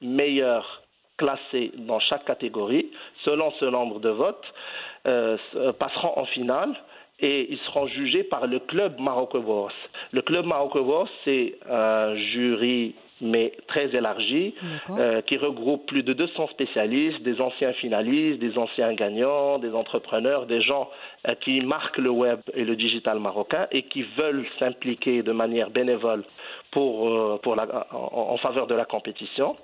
meilleurs 0.00 0.82
classés 1.16 1.72
dans 1.76 2.00
chaque 2.00 2.24
catégorie, 2.24 2.90
selon 3.24 3.50
ce 3.52 3.66
nombre 3.66 4.00
de 4.00 4.08
votes, 4.08 4.52
euh, 5.06 5.36
passeront 5.78 6.14
en 6.18 6.24
finale 6.26 6.74
et 7.20 7.52
ils 7.52 7.58
seront 7.60 7.86
jugés 7.86 8.24
par 8.24 8.46
le 8.46 8.58
club 8.60 8.98
Maroc 8.98 9.34
Awards. 9.34 9.72
Le 10.12 10.22
club 10.22 10.46
Maroc 10.46 10.76
Awards, 10.76 11.08
c'est 11.24 11.58
un 11.68 12.14
jury 12.16 12.94
mais 13.20 13.52
très 13.68 13.94
élargi, 13.94 14.54
D'accord. 14.62 14.96
euh, 14.98 15.20
qui 15.22 15.36
regroupe 15.36 15.86
plus 15.86 16.02
de 16.02 16.12
200 16.12 16.48
spécialistes, 16.48 17.22
des 17.22 17.40
anciens 17.40 17.72
finalistes, 17.74 18.38
des 18.40 18.56
anciens 18.58 18.92
gagnants, 18.94 19.58
des 19.58 19.72
entrepreneurs, 19.74 20.46
des 20.46 20.62
gens 20.62 20.88
euh, 21.28 21.34
qui 21.34 21.60
marquent 21.60 21.98
le 21.98 22.10
web 22.10 22.40
et 22.54 22.64
le 22.64 22.76
digital 22.76 23.18
marocain 23.20 23.66
et 23.72 23.82
qui 23.82 24.02
veulent 24.16 24.46
s'impliquer 24.58 25.22
de 25.22 25.32
manière 25.32 25.70
bénévole 25.70 26.24
pour, 26.70 27.08
euh, 27.08 27.38
pour 27.42 27.56
la- 27.56 27.86
en, 27.92 28.32
en 28.32 28.36
faveur 28.38 28.66
de 28.66 28.74
la 28.74 28.84
compétition. 28.84 29.56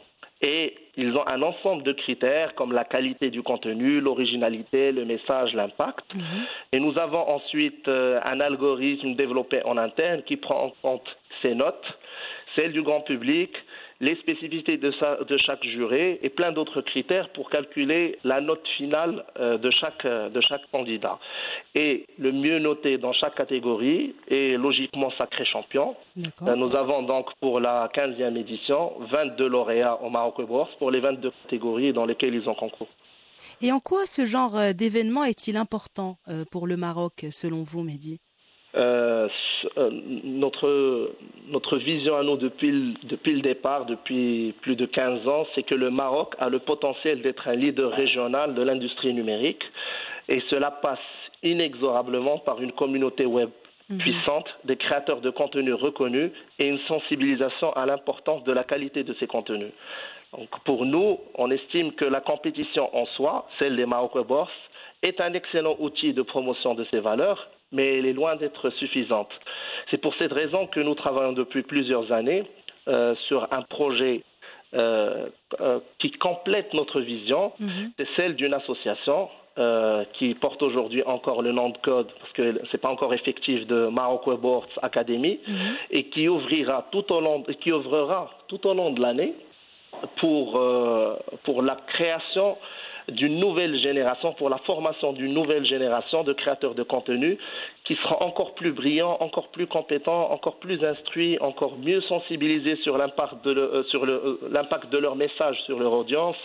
Et 0.43 0.75
ils 0.99 1.17
ont 1.17 1.27
un 1.27 1.41
ensemble 1.41 1.83
de 1.83 1.93
critères 1.93 2.55
comme 2.57 2.73
la 2.73 2.85
qualité 2.85 3.31
du 3.31 3.43
contenu, 3.43 4.01
l'originalité, 4.03 4.93
le 4.93 5.07
message, 5.07 5.55
l'impact. 5.55 6.15
Mhm. 6.15 6.23
Et 6.73 6.79
nous 6.81 6.99
avons 6.99 7.27
ensuite 7.27 7.89
un 7.89 8.41
algorithme 8.41 9.15
développé 9.15 9.63
en 9.65 9.79
interne 9.79 10.23
qui 10.25 10.37
prend 10.37 10.65
en 10.67 10.73
compte 10.83 11.17
ces 11.41 11.55
notes, 11.55 11.87
celles 12.55 12.73
du 12.73 12.83
grand 12.83 13.01
public, 13.01 13.51
les 14.01 14.15
spécificités 14.17 14.77
de, 14.77 14.91
sa- 14.93 15.17
de 15.25 15.37
chaque 15.39 15.65
juré 15.65 16.19
et 16.23 16.29
plein 16.29 16.53
d'autres 16.53 16.81
critères 16.83 17.31
pour 17.31 17.49
calculer 17.51 18.19
la 18.25 18.41
note 18.41 18.67
finale 18.77 19.25
euh, 19.41 19.57
de, 19.59 19.71
chaque, 19.71 20.05
euh, 20.05 20.29
de 20.29 20.41
chaque 20.43 20.71
candidat. 20.71 21.19
Et 21.75 22.07
le 22.19 22.31
mieux 22.33 22.59
noté 22.59 22.99
dans 22.99 23.13
chaque 23.15 23.35
catégorie 23.37 24.15
est 24.29 24.57
logiquement 24.59 25.11
sacré 25.19 25.45
champion. 25.47 25.97
Euh, 26.43 26.57
Nous 26.57 26.75
avons 26.77 27.03
donc 27.03 27.29
pour 27.41 27.59
la 27.59 27.89
15e 27.95 28.37
édition 28.37 28.93
22 29.11 29.49
lauréats 29.49 30.01
au 30.03 30.11
Maroc 30.11 30.41
Awards 30.41 30.71
pour 30.79 30.91
les 30.91 31.01
22 31.01 31.33
catégories 31.45 31.93
dans 31.93 32.05
lesquelles 32.07 32.35
ils 32.35 32.49
ont 32.49 32.55
concours. 32.55 32.89
Et 33.63 33.71
en 33.73 33.81
quoi 33.81 34.07
ce 34.07 34.25
genre 34.27 34.75
d'événement 34.75 35.25
est-il 35.25 35.57
important 35.57 36.19
pour 36.51 36.67
le 36.67 36.77
Maroc, 36.77 37.27
selon 37.31 37.63
vous, 37.63 37.83
Mehdi? 37.83 38.19
Euh, 38.75 39.29
euh, 39.79 39.91
notre, 40.25 41.13
notre 41.49 41.79
vision 41.79 42.17
à 42.17 42.23
nous 42.23 42.37
depuis 42.37 42.71
le, 42.71 42.95
depuis 43.05 43.33
le 43.33 43.41
départ, 43.41 43.87
depuis 43.87 44.55
plus 44.61 44.77
de 44.77 44.85
15 44.85 45.27
ans, 45.29 45.47
c'est 45.55 45.63
que 45.63 45.75
le 45.75 45.91
Maroc 45.91 46.35
a 46.39 46.49
le 46.49 46.59
potentiel 46.59 47.23
d'être 47.23 47.49
un 47.49 47.55
leader 47.55 47.91
régional 47.91 48.55
de 48.55 48.63
l'industrie 48.63 49.15
numérique 49.15 49.63
et 50.29 50.43
cela 50.51 50.71
passe 50.71 50.99
inexorablement 51.43 52.39
par 52.39 52.61
une 52.61 52.73
communauté 52.73 53.25
web 53.25 53.49
puissante, 53.99 54.49
des 54.65 54.77
créateurs 54.77 55.21
de 55.21 55.31
contenu 55.31 55.73
reconnus 55.73 56.33
et 56.59 56.67
une 56.67 56.81
sensibilisation 56.89 57.73
à 57.75 57.87
l'importance 57.87 58.43
de 58.45 58.53
la 58.53 58.65
qualité 58.65 59.05
de 59.05 59.15
ces 59.15 59.29
contenus. 59.29 59.71
Donc 60.37 60.49
pour 60.65 60.85
nous, 60.85 61.21
on 61.37 61.51
estime 61.51 61.93
que 61.93 62.05
la 62.05 62.21
compétition 62.21 62.95
en 62.97 63.07
soi, 63.07 63.47
celle 63.59 63.77
des 63.77 63.87
Maroc 63.87 64.17
Awards, 64.17 64.51
est 65.03 65.21
un 65.21 65.33
excellent 65.35 65.77
outil 65.79 66.13
de 66.13 66.23
promotion 66.23 66.75
de 66.75 66.85
ces 66.91 66.99
valeurs, 66.99 67.49
mais 67.73 67.99
elle 67.99 68.07
est 68.07 68.13
loin 68.13 68.37
d'être 68.37 68.71
suffisante. 68.71 69.31
C'est 69.91 69.99
pour 69.99 70.15
cette 70.17 70.33
raison 70.33 70.67
que 70.67 70.81
nous 70.81 70.95
travaillons 70.95 71.33
depuis 71.33 71.63
plusieurs 71.63 72.13
années 72.13 72.45
euh, 72.89 73.15
sur 73.27 73.53
un 73.53 73.63
projet 73.63 74.23
euh, 74.75 75.29
euh, 75.61 75.79
qui 76.01 76.11
complète 76.13 76.75
notre 76.75 77.01
vision. 77.01 77.53
Mhm. 77.61 77.93
C'est 77.97 78.09
celle 78.17 78.35
d'une 78.35 78.53
association 78.53 79.29
euh, 79.59 80.05
qui 80.15 80.35
porte 80.35 80.61
aujourd'hui 80.63 81.03
encore 81.05 81.41
le 81.41 81.53
nom 81.53 81.71
de 81.71 81.79
code, 81.79 82.09
parce 82.21 82.33
que 82.33 82.61
c'est 82.71 82.81
pas 82.81 82.91
encore 82.91 83.15
effectif, 83.15 83.67
de 83.67 83.87
Maroc 83.87 84.27
Web 84.27 84.45
Awards 84.45 84.69
Academy, 84.83 85.39
Mhm. 85.47 85.55
et 85.93 86.05
qui 86.09 86.29
ouvrira 86.29 86.87
tout 86.91 87.11
au 87.13 87.21
long, 87.21 87.43
qui 87.61 87.73
ouvrira 87.73 88.31
tout 88.49 88.67
au 88.67 88.75
long 88.75 88.91
de 88.91 89.01
l'année 89.01 89.35
pour, 90.17 90.61
pour 91.45 91.63
la 91.63 91.77
création 91.87 92.59
d'une 93.09 93.39
nouvelle 93.39 93.79
génération, 93.79 94.33
pour 94.33 94.51
la 94.51 94.59
formation 94.59 95.13
d'une 95.13 95.33
nouvelle 95.33 95.65
génération 95.65 96.25
de 96.25 96.33
créateurs 96.33 96.75
de 96.75 96.83
contenu 96.83 97.39
qui 97.85 97.95
seront 97.97 98.21
encore 98.25 98.55
plus 98.55 98.73
brillants, 98.73 99.17
encore 99.21 99.49
plus 99.49 99.67
compétents, 99.67 100.31
encore 100.33 100.57
plus 100.57 100.85
instruits, 100.85 101.39
encore 101.41 101.77
mieux 101.79 102.01
sensibilisés 102.03 102.77
sur 102.77 102.99
l'impact 102.99 103.45
de, 103.45 103.55
euh, 103.57 103.83
euh, 103.95 105.01
leur 105.01 105.17
message 105.17 105.61
sur 105.63 105.79
leur 105.79 105.93
audience, 105.93 106.37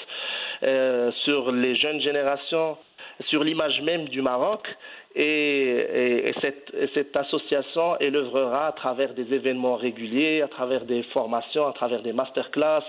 euh, 0.64 1.12
sur 1.26 1.52
les 1.52 1.76
jeunes 1.76 2.00
générations, 2.02 2.78
sur 3.26 3.44
l'image 3.44 3.82
même 3.82 4.06
du 4.10 4.22
Maroc. 4.22 4.68
Et, 5.14 5.24
et- 5.24 6.30
et 6.30 6.34
cette, 6.42 6.72
et 6.80 6.88
cette 6.94 7.16
association, 7.18 7.98
elle 8.00 8.16
œuvrera 8.16 8.68
à 8.68 8.72
travers 8.72 9.14
des 9.14 9.34
événements 9.34 9.76
réguliers, 9.76 10.42
à 10.42 10.48
travers 10.48 10.86
des 10.86 11.04
formations, 11.12 11.68
à 11.68 11.74
travers 11.74 12.02
des 12.02 12.14
masterclass, 12.14 12.84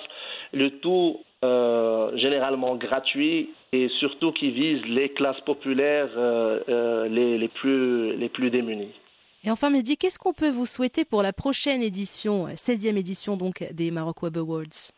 le 0.52 0.70
tout 0.78 1.18
euh, 1.44 2.16
généralement 2.16 2.76
gratuit 2.76 3.50
et 3.72 3.88
surtout 4.00 4.32
qui 4.32 4.50
vise 4.50 4.82
les 4.86 5.08
classes 5.10 5.40
populaires 5.42 6.10
euh, 6.16 6.60
euh, 6.68 7.08
les, 7.08 7.38
les, 7.38 7.48
plus, 7.48 8.14
les 8.16 8.28
plus 8.28 8.50
démunies. 8.50 8.92
Et 9.44 9.50
enfin, 9.50 9.70
Mehdi, 9.70 9.96
qu'est-ce 9.96 10.18
qu'on 10.18 10.32
peut 10.32 10.50
vous 10.50 10.66
souhaiter 10.66 11.04
pour 11.04 11.22
la 11.22 11.32
prochaine 11.32 11.82
édition, 11.82 12.46
16e 12.48 12.96
édition 12.96 13.36
donc 13.36 13.64
des 13.72 13.90
Maroc 13.90 14.22
Web 14.22 14.36
Awards? 14.36 14.92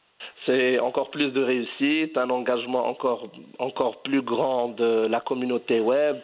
C'est 0.47 0.79
encore 0.79 1.11
plus 1.11 1.31
de 1.31 1.43
réussite, 1.43 2.17
un 2.19 2.29
engagement 2.29 2.87
encore, 2.87 3.31
encore 3.59 4.03
plus 4.03 4.21
grand 4.21 4.69
de 4.69 5.07
la 5.07 5.21
communauté 5.21 5.81
web 5.81 6.17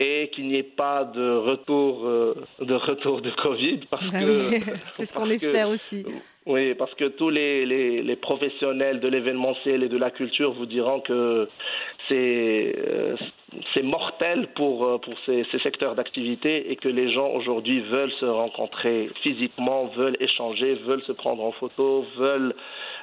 et 0.00 0.30
qu'il 0.34 0.48
n'y 0.48 0.56
ait 0.56 0.62
pas 0.62 1.04
de 1.04 1.36
retour, 1.36 2.02
de 2.04 2.74
retour 2.74 3.22
de 3.22 3.30
Covid. 3.42 3.80
Parce 3.90 4.06
Bah 4.10 4.20
que, 4.20 4.50
oui, 4.50 4.60
C'est 4.92 5.06
ce 5.06 5.14
qu'on 5.14 5.24
que- 5.26 5.32
espère 5.32 5.68
aussi. 5.70 6.04
Oui, 6.46 6.74
parce 6.74 6.92
que 6.94 7.06
tous 7.06 7.30
les, 7.30 7.64
les, 7.64 8.02
les 8.02 8.16
professionnels 8.16 9.00
de 9.00 9.08
l'événementiel 9.08 9.82
et 9.82 9.88
de 9.88 9.96
la 9.96 10.10
culture 10.10 10.52
vous 10.52 10.66
diront 10.66 11.00
que 11.00 11.48
c'est 12.08 12.74
euh, 12.86 13.16
c'est 13.72 13.82
mortel 13.82 14.48
pour, 14.54 14.84
euh, 14.84 14.98
pour 14.98 15.14
ces, 15.26 15.44
ces 15.52 15.58
secteurs 15.60 15.94
d'activité 15.94 16.70
et 16.70 16.76
que 16.76 16.88
les 16.88 17.10
gens 17.12 17.28
aujourd'hui 17.28 17.80
veulent 17.80 18.12
se 18.12 18.26
rencontrer 18.26 19.10
physiquement, 19.22 19.86
veulent 19.96 20.16
échanger, 20.20 20.74
veulent 20.86 21.02
se 21.02 21.12
prendre 21.12 21.42
en 21.44 21.52
photo, 21.52 22.04
veulent 22.16 22.54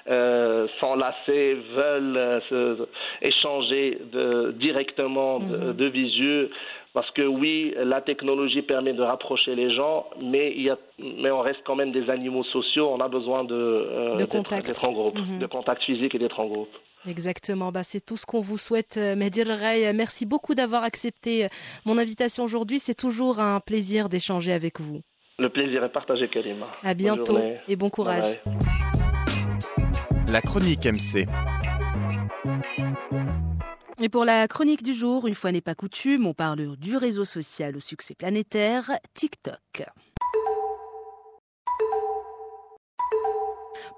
euh, 0.10 0.68
s'enlacer, 0.80 1.58
veulent 1.76 2.18
euh, 2.18 2.40
se, 2.50 2.88
échanger 3.22 3.98
de, 4.12 4.52
directement 4.60 5.40
de, 5.40 5.58
Mhm. 5.58 5.74
de 5.74 5.86
visu. 5.86 6.48
Parce 6.94 7.10
que 7.12 7.22
oui, 7.22 7.74
la 7.78 8.02
technologie 8.02 8.62
permet 8.62 8.92
de 8.94 9.02
rapprocher 9.02 9.56
les 9.56 9.74
gens, 9.74 10.08
mais, 10.22 10.52
il 10.56 10.64
y 10.64 10.70
a, 10.70 10.78
mais 11.00 11.32
on 11.32 11.40
reste 11.40 11.62
quand 11.66 11.76
même 11.76 11.92
des 11.94 12.10
animaux 12.10 12.44
sociaux. 12.44 12.90
On 12.92 13.00
a 13.00 13.08
besoin 13.08 13.46
de, 13.46 13.56
euh, 13.56 14.12
De 14.14 14.18
d'être- 14.18 14.30
contact. 14.30 14.68
d'être 14.68 14.84
en 14.84 14.92
groupe, 14.92 15.18
Mhm. 15.18 15.40
de 15.40 15.46
contact 15.46 15.84
physique 15.84 16.14
et 16.16 16.20
d'être 16.20 16.40
en 16.42 16.48
groupe. 16.48 16.70
Exactement, 17.08 17.72
bah, 17.72 17.84
c'est 17.84 18.06
tout 18.06 18.18
ce 18.18 18.26
qu'on 18.26 18.42
vous 18.42 18.58
souhaite, 18.58 18.98
euh, 18.98 19.16
Mehdi 19.16 19.42
Rey. 19.44 19.92
Merci 19.94 20.26
beaucoup 20.26 20.54
d'avoir 20.54 20.84
accepté 20.84 21.46
euh, 21.46 21.48
mon 21.86 21.98
invitation 21.98 22.44
aujourd'hui. 22.44 22.80
C'est 22.80 22.94
toujours 22.94 23.40
un 23.40 23.60
plaisir 23.62 24.10
d'échanger 24.10 24.52
avec 24.52 24.80
vous. 24.82 25.02
Le 25.40 25.50
plaisir 25.50 25.84
est 25.86 25.90
partagé, 25.94 26.28
Karima. 26.28 26.68
À 26.84 26.94
bientôt 26.94 27.40
et 27.68 27.76
bon 27.78 27.90
courage. 27.90 28.38
Bye 28.46 28.54
bye. 28.54 30.32
La 30.32 30.42
chronique 30.42 30.86
MC. 30.86 31.26
Et 34.04 34.10
pour 34.10 34.26
la 34.26 34.48
chronique 34.48 34.82
du 34.82 34.96
jour, 34.96 35.28
une 35.28 35.36
fois 35.36 35.52
n'est 35.52 35.62
pas 35.62 35.76
coutume, 35.76 36.26
on 36.26 36.34
parle 36.34 36.76
du 36.78 36.98
réseau 36.98 37.24
social 37.24 37.78
au 37.78 37.80
succès 37.80 38.16
planétaire, 38.16 38.90
TikTok. 39.14 39.84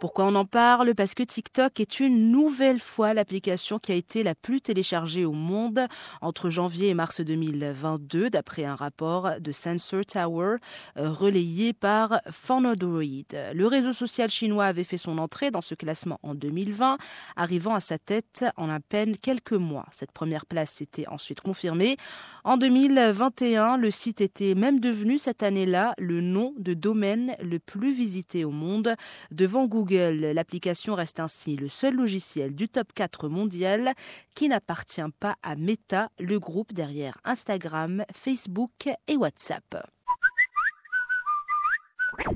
Pourquoi 0.03 0.25
on 0.25 0.36
en 0.36 0.43
parle? 0.43 0.95
Parce 0.95 1.13
que 1.13 1.24
TikTok 1.24 1.79
est 1.79 2.01
une 2.01 2.29
nouvelle 2.29 2.81
fois 2.81 3.13
l'application 3.13 3.79
qui 3.79 3.93
a 3.93 3.95
été 3.95 4.22
la 4.22 4.36
plus 4.36 4.60
téléchargée 4.60 5.24
au 5.24 5.31
monde 5.31 5.88
entre 6.19 6.50
janvier 6.50 6.89
et 6.89 6.93
mars 6.93 7.22
2022, 7.22 8.29
d'après 8.29 8.65
un 8.65 8.75
rapport 8.75 9.39
de 9.39 9.51
Sensor 9.53 10.05
Tower 10.05 10.57
euh, 10.98 11.10
relayé 11.10 11.72
par 11.72 12.19
Phonodroid. 12.29 13.31
Le 13.31 13.65
réseau 13.65 13.93
social 13.93 14.29
chinois 14.29 14.65
avait 14.65 14.83
fait 14.83 14.98
son 14.98 15.17
entrée 15.17 15.51
dans 15.51 15.62
ce 15.62 15.74
classement 15.74 16.19
en 16.22 16.36
2020, 16.36 16.98
arrivant 17.38 17.74
à 17.74 17.79
sa 17.79 17.98
tête 17.98 18.43
en 18.57 18.69
à 18.69 18.81
peine 18.81 19.15
quelques 19.15 19.53
mois. 19.53 19.86
Cette 19.91 20.12
première 20.12 20.45
place 20.45 20.74
s'était 20.74 21.07
ensuite 21.07 21.39
confirmée. 21.39 21.95
En 22.43 22.57
2021, 22.57 23.77
le 23.77 23.89
site 23.89 24.19
était 24.19 24.53
même 24.53 24.81
devenu 24.81 25.17
cette 25.17 25.43
année-là 25.43 25.93
le 25.98 26.19
nom 26.19 26.53
de 26.57 26.74
domaine 26.74 27.38
le 27.41 27.57
plus 27.60 27.93
visité 27.93 28.43
au 28.43 28.51
monde. 28.51 28.95
Devant 29.31 29.65
Google, 29.65 29.92
l'application 30.33 30.95
reste 30.95 31.19
ainsi 31.19 31.55
le 31.55 31.69
seul 31.69 31.95
logiciel 31.95 32.55
du 32.55 32.69
top 32.69 32.93
4 32.93 33.29
mondial 33.29 33.93
qui 34.35 34.50
n'appartient 34.50 35.01
pas 35.19 35.35
à 35.43 35.55
Meta, 35.55 36.09
le 36.19 36.39
groupe 36.39 36.73
derrière 36.73 37.17
Instagram, 37.23 38.05
Facebook 38.12 38.89
et 39.07 39.15
WhatsApp. 39.15 39.85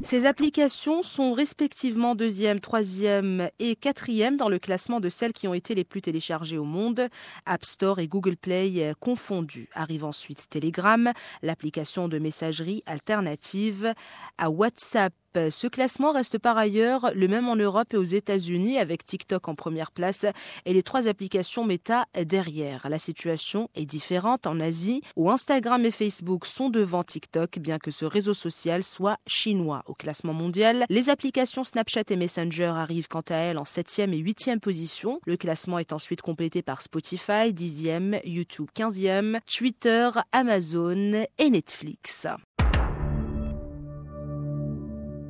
Ces 0.03 0.25
applications 0.25 1.03
sont 1.03 1.33
respectivement 1.33 2.15
deuxième, 2.15 2.59
troisième 2.59 3.49
et 3.59 3.75
quatrième 3.75 4.37
dans 4.37 4.49
le 4.49 4.59
classement 4.59 4.99
de 4.99 5.09
celles 5.09 5.33
qui 5.33 5.47
ont 5.47 5.53
été 5.53 5.75
les 5.75 5.83
plus 5.83 6.01
téléchargées 6.01 6.57
au 6.57 6.63
monde, 6.63 7.07
App 7.45 7.63
Store 7.63 7.99
et 7.99 8.07
Google 8.07 8.37
Play 8.37 8.73
euh, 8.77 8.93
confondus. 8.99 9.69
Arrive 9.73 10.03
ensuite 10.03 10.49
Telegram, 10.49 11.11
l'application 11.41 12.07
de 12.07 12.19
messagerie 12.19 12.83
alternative 12.85 13.93
à 14.37 14.49
WhatsApp 14.49 15.13
Ce 15.49 15.67
classement 15.67 16.11
reste 16.11 16.37
par 16.37 16.57
ailleurs 16.57 17.11
le 17.13 17.27
même 17.27 17.47
en 17.47 17.55
Europe 17.55 17.93
et 17.93 17.97
aux 17.97 18.03
États-Unis 18.03 18.77
avec 18.77 19.03
TikTok 19.03 19.47
en 19.47 19.55
première 19.55 19.91
place 19.91 20.25
et 20.65 20.73
les 20.73 20.83
trois 20.83 21.07
applications 21.07 21.63
Meta 21.63 22.05
derrière. 22.25 22.87
La 22.89 22.99
situation 22.99 23.69
est 23.75 23.85
différente 23.85 24.47
en 24.47 24.59
Asie 24.59 25.01
où 25.15 25.29
Instagram 25.29 25.85
et 25.85 25.91
Facebook 25.91 26.45
sont 26.45 26.69
devant 26.69 27.03
TikTok 27.03 27.59
bien 27.59 27.79
que 27.79 27.91
ce 27.91 28.05
réseau 28.05 28.33
social 28.33 28.83
soit 28.83 29.17
chinois. 29.27 29.83
Au 29.85 29.93
classement 29.93 30.33
mondial, 30.33 30.85
les 30.89 31.09
applications 31.09 31.63
Snapchat 31.63 32.03
et 32.09 32.15
Messenger 32.15 32.73
arrivent 32.75 33.07
quant 33.07 33.23
à 33.29 33.35
elles 33.35 33.57
en 33.57 33.63
7e 33.63 34.13
et 34.13 34.21
8e 34.21 34.59
position. 34.59 35.19
Le 35.25 35.37
classement 35.37 35.79
est 35.79 35.93
ensuite 35.93 36.21
complété 36.21 36.61
par 36.61 36.81
Spotify 36.81 37.51
10e, 37.53 38.21
YouTube 38.25 38.67
15e, 38.75 39.39
Twitter, 39.45 40.09
Amazon 40.31 41.25
et 41.37 41.49
Netflix. 41.49 42.27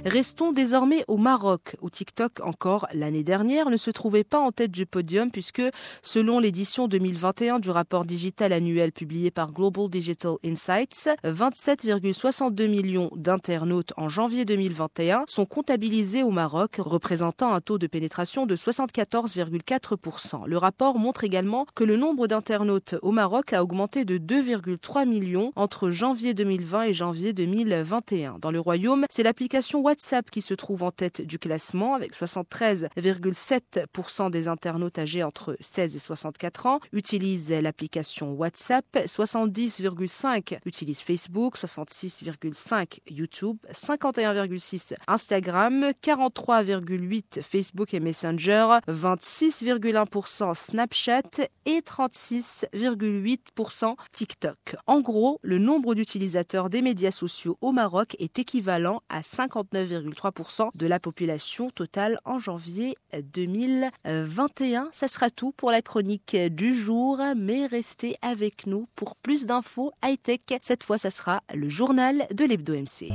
Restons 0.07 0.53
désormais 0.53 1.03
au 1.09 1.17
Maroc, 1.17 1.75
où 1.81 1.89
TikTok, 1.89 2.39
encore 2.41 2.87
l'année 2.93 3.23
dernière, 3.23 3.69
ne 3.69 3.75
se 3.75 3.91
trouvait 3.91 4.23
pas 4.23 4.39
en 4.39 4.53
tête 4.53 4.71
du 4.71 4.85
podium 4.85 5.31
puisque, 5.31 5.61
selon 6.01 6.39
l'édition 6.39 6.87
2021 6.87 7.59
du 7.59 7.69
rapport 7.69 8.05
digital 8.05 8.53
annuel 8.53 8.93
publié 8.93 9.31
par 9.31 9.51
Global 9.51 9.89
Digital 9.89 10.35
Insights, 10.45 11.09
27,62 11.25 12.69
millions 12.69 13.11
d'internautes 13.17 13.91
en 13.97 14.07
janvier 14.07 14.45
2021 14.45 15.25
sont 15.27 15.45
comptabilisés 15.45 16.23
au 16.23 16.31
Maroc, 16.31 16.77
représentant 16.77 17.53
un 17.53 17.59
taux 17.59 17.77
de 17.77 17.87
pénétration 17.87 18.45
de 18.45 18.55
74,4%. 18.55 20.47
Le 20.47 20.57
rapport 20.57 20.97
montre 20.99 21.25
également 21.25 21.65
que 21.75 21.83
le 21.83 21.97
nombre 21.97 22.27
d'internautes 22.27 22.95
au 23.01 23.11
Maroc 23.11 23.51
a 23.51 23.61
augmenté 23.61 24.05
de 24.05 24.17
2,3 24.17 25.05
millions 25.05 25.51
entre 25.57 25.89
janvier 25.89 26.33
2020 26.33 26.83
et 26.83 26.93
janvier 26.93 27.33
2021. 27.33 28.37
Dans 28.39 28.51
le 28.51 28.61
royaume, 28.61 29.03
c'est 29.09 29.23
l'application 29.23 29.81
WhatsApp 29.81 29.97
WhatsApp 29.98 30.30
qui 30.30 30.44
se 30.44 30.54
trouve 30.54 30.84
en 30.84 30.92
tête 30.92 31.24
du 31.24 31.39
classement 31.39 31.96
avec 31.96 32.13
73,7% 32.13 34.30
des 34.30 34.48
internautes 34.48 35.00
âgés 35.00 35.24
entre 35.24 35.58
16 35.60 35.96
et 35.96 36.00
64 36.00 36.68
ans 36.68 36.80
utilisent 36.94 37.51
l'application 37.51 38.34
WhatsApp, 38.34 38.86
70,5 38.94 40.60
utilisent 40.66 41.01
Facebook, 41.01 41.58
66,5 41.58 43.00
YouTube, 43.10 43.58
51,6 43.72 44.94
Instagram, 45.08 45.88
43,8 46.04 47.42
Facebook 47.42 47.96
et 47.96 48.00
Messenger, 48.00 48.77
26,1% 48.88 50.54
Snapchat 50.54 51.48
et 51.66 51.80
36,8% 51.80 53.96
TikTok. 54.12 54.75
En 54.86 55.01
gros, 55.01 55.39
le 55.42 55.58
nombre 55.58 55.96
d'utilisateurs 55.96 56.70
des 56.70 56.84
médias 56.84 57.10
sociaux 57.10 57.58
au 57.62 57.72
Maroc 57.72 58.16
est 58.20 58.38
équivalent 58.38 59.01
à 59.10 59.24
59 59.24 59.87
de 59.88 60.88
la 60.88 61.00
population 61.00 61.70
totale 61.70 62.20
en 62.25 62.39
janvier 62.39 62.96
2021. 63.13 64.89
Ça 64.91 65.08
sera 65.08 65.29
tout 65.29 65.51
pour 65.51 65.72
la 65.72 65.82
chronique 65.82 66.36
du 66.36 66.74
jour, 66.74 67.22
mais 67.36 67.65
restez 67.65 68.15
avec 68.22 68.67
nous 68.67 68.88
pour 68.96 69.15
plus 69.15 69.46
d'infos 69.46 69.91
high-tech. 70.03 70.41
Cette 70.62 70.84
fois, 70.84 70.98
ça 70.98 71.10
sera 71.10 71.41
le 71.53 71.70
journal 71.70 72.27
de 72.34 72.46
l'Hebdo 72.46 72.74
MC. 72.74 73.10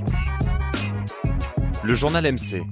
Le 1.84 1.94
journal 1.94 2.32
MC. 2.32 2.62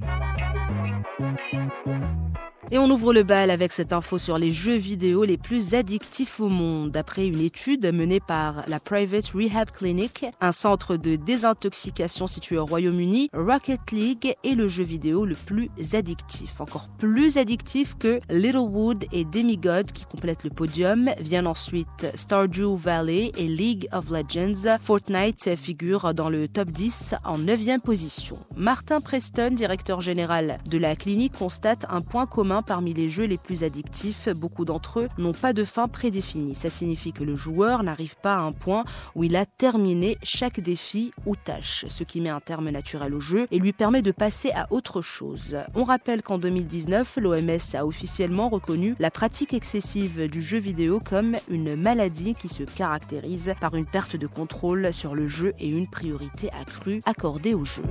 Et 2.72 2.78
on 2.78 2.88
ouvre 2.88 3.12
le 3.12 3.24
bal 3.24 3.50
avec 3.50 3.72
cette 3.72 3.92
info 3.92 4.16
sur 4.16 4.38
les 4.38 4.52
jeux 4.52 4.76
vidéo 4.76 5.24
les 5.24 5.36
plus 5.36 5.74
addictifs 5.74 6.38
au 6.38 6.48
monde. 6.48 6.92
D'après 6.92 7.26
une 7.26 7.40
étude 7.40 7.92
menée 7.92 8.20
par 8.20 8.62
la 8.68 8.78
Private 8.78 9.26
Rehab 9.34 9.72
Clinic, 9.72 10.24
un 10.40 10.52
centre 10.52 10.96
de 10.96 11.16
désintoxication 11.16 12.28
situé 12.28 12.58
au 12.58 12.64
Royaume-Uni, 12.64 13.28
Rocket 13.32 13.90
League 13.90 14.36
est 14.44 14.54
le 14.54 14.68
jeu 14.68 14.84
vidéo 14.84 15.24
le 15.24 15.34
plus 15.34 15.68
addictif. 15.94 16.60
Encore 16.60 16.88
plus 16.96 17.38
addictif 17.38 17.96
que 17.98 18.20
Littlewood 18.30 19.04
et 19.10 19.24
Demigod 19.24 19.90
qui 19.90 20.04
complètent 20.04 20.44
le 20.44 20.50
podium. 20.50 21.10
Viennent 21.18 21.48
ensuite 21.48 22.06
Stardew 22.14 22.76
Valley 22.76 23.32
et 23.36 23.48
League 23.48 23.88
of 23.90 24.10
Legends. 24.10 24.78
Fortnite 24.80 25.56
figure 25.56 26.14
dans 26.14 26.28
le 26.28 26.46
top 26.46 26.70
10 26.70 27.16
en 27.24 27.36
9e 27.36 27.80
position. 27.80 28.38
Martin 28.54 29.00
Preston, 29.00 29.54
directeur 29.54 30.00
général 30.00 30.60
de 30.66 30.78
la 30.78 30.94
clinique, 30.94 31.32
constate 31.36 31.84
un 31.90 32.00
point 32.00 32.26
commun 32.26 32.59
parmi 32.62 32.94
les 32.94 33.08
jeux 33.08 33.24
les 33.24 33.38
plus 33.38 33.64
addictifs. 33.64 34.28
Beaucoup 34.28 34.64
d'entre 34.64 35.00
eux 35.00 35.08
n'ont 35.18 35.32
pas 35.32 35.52
de 35.52 35.64
fin 35.64 35.88
prédéfinie. 35.88 36.54
Ça 36.54 36.70
signifie 36.70 37.12
que 37.12 37.24
le 37.24 37.36
joueur 37.36 37.82
n'arrive 37.82 38.16
pas 38.16 38.34
à 38.34 38.40
un 38.40 38.52
point 38.52 38.84
où 39.14 39.24
il 39.24 39.36
a 39.36 39.46
terminé 39.46 40.18
chaque 40.22 40.60
défi 40.60 41.12
ou 41.26 41.36
tâche, 41.36 41.84
ce 41.88 42.04
qui 42.04 42.20
met 42.20 42.28
un 42.28 42.40
terme 42.40 42.70
naturel 42.70 43.14
au 43.14 43.20
jeu 43.20 43.46
et 43.50 43.58
lui 43.58 43.72
permet 43.72 44.02
de 44.02 44.12
passer 44.12 44.50
à 44.52 44.66
autre 44.70 45.00
chose. 45.00 45.56
On 45.74 45.84
rappelle 45.84 46.22
qu'en 46.22 46.38
2019, 46.38 47.18
l'OMS 47.20 47.74
a 47.74 47.86
officiellement 47.86 48.48
reconnu 48.48 48.94
la 48.98 49.10
pratique 49.10 49.54
excessive 49.54 50.28
du 50.28 50.42
jeu 50.42 50.58
vidéo 50.58 51.00
comme 51.00 51.36
une 51.48 51.76
maladie 51.76 52.34
qui 52.34 52.48
se 52.48 52.62
caractérise 52.62 53.54
par 53.60 53.74
une 53.74 53.86
perte 53.86 54.16
de 54.16 54.26
contrôle 54.26 54.92
sur 54.92 55.14
le 55.14 55.28
jeu 55.28 55.52
et 55.58 55.68
une 55.68 55.88
priorité 55.88 56.50
accrue 56.52 57.02
accordée 57.04 57.54
au 57.54 57.64
jeu. 57.64 57.82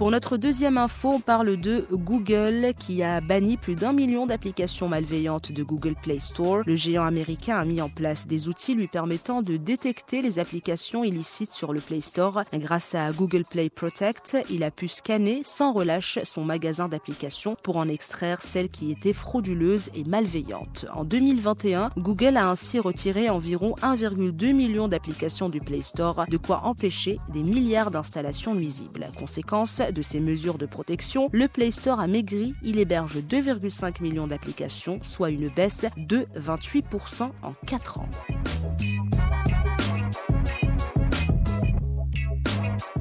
Pour 0.00 0.10
notre 0.10 0.38
deuxième 0.38 0.78
info, 0.78 1.10
on 1.10 1.20
parle 1.20 1.58
de 1.58 1.84
Google 1.92 2.72
qui 2.78 3.02
a 3.02 3.20
banni 3.20 3.58
plus 3.58 3.74
d'un 3.74 3.92
million 3.92 4.24
d'applications 4.24 4.88
malveillantes 4.88 5.52
de 5.52 5.62
Google 5.62 5.94
Play 5.94 6.20
Store. 6.20 6.62
Le 6.64 6.74
géant 6.74 7.04
américain 7.04 7.58
a 7.58 7.66
mis 7.66 7.82
en 7.82 7.90
place 7.90 8.26
des 8.26 8.48
outils 8.48 8.74
lui 8.74 8.86
permettant 8.86 9.42
de 9.42 9.58
détecter 9.58 10.22
les 10.22 10.38
applications 10.38 11.04
illicites 11.04 11.52
sur 11.52 11.74
le 11.74 11.80
Play 11.80 12.00
Store. 12.00 12.44
Grâce 12.54 12.94
à 12.94 13.12
Google 13.12 13.44
Play 13.44 13.68
Protect, 13.68 14.38
il 14.48 14.64
a 14.64 14.70
pu 14.70 14.88
scanner 14.88 15.42
sans 15.44 15.74
relâche 15.74 16.18
son 16.24 16.46
magasin 16.46 16.88
d'applications 16.88 17.58
pour 17.62 17.76
en 17.76 17.86
extraire 17.86 18.40
celles 18.40 18.70
qui 18.70 18.90
étaient 18.90 19.12
frauduleuses 19.12 19.90
et 19.94 20.04
malveillantes. 20.04 20.86
En 20.94 21.04
2021, 21.04 21.90
Google 21.98 22.38
a 22.38 22.48
ainsi 22.48 22.78
retiré 22.78 23.28
environ 23.28 23.74
1,2 23.82 24.54
million 24.54 24.88
d'applications 24.88 25.50
du 25.50 25.60
Play 25.60 25.82
Store, 25.82 26.24
de 26.26 26.38
quoi 26.38 26.62
empêcher 26.64 27.18
des 27.34 27.42
milliards 27.42 27.90
d'installations 27.90 28.54
nuisibles. 28.54 29.10
Conséquence, 29.18 29.82
de 29.92 30.02
ces 30.02 30.20
mesures 30.20 30.58
de 30.58 30.66
protection, 30.66 31.28
le 31.32 31.48
Play 31.48 31.70
Store 31.70 32.00
a 32.00 32.06
maigri. 32.06 32.54
Il 32.62 32.78
héberge 32.78 33.18
2,5 33.18 34.02
millions 34.02 34.26
d'applications, 34.26 34.98
soit 35.02 35.30
une 35.30 35.48
baisse 35.48 35.86
de 35.96 36.26
28% 36.36 37.30
en 37.42 37.52
4 37.66 37.98
ans. 38.00 38.10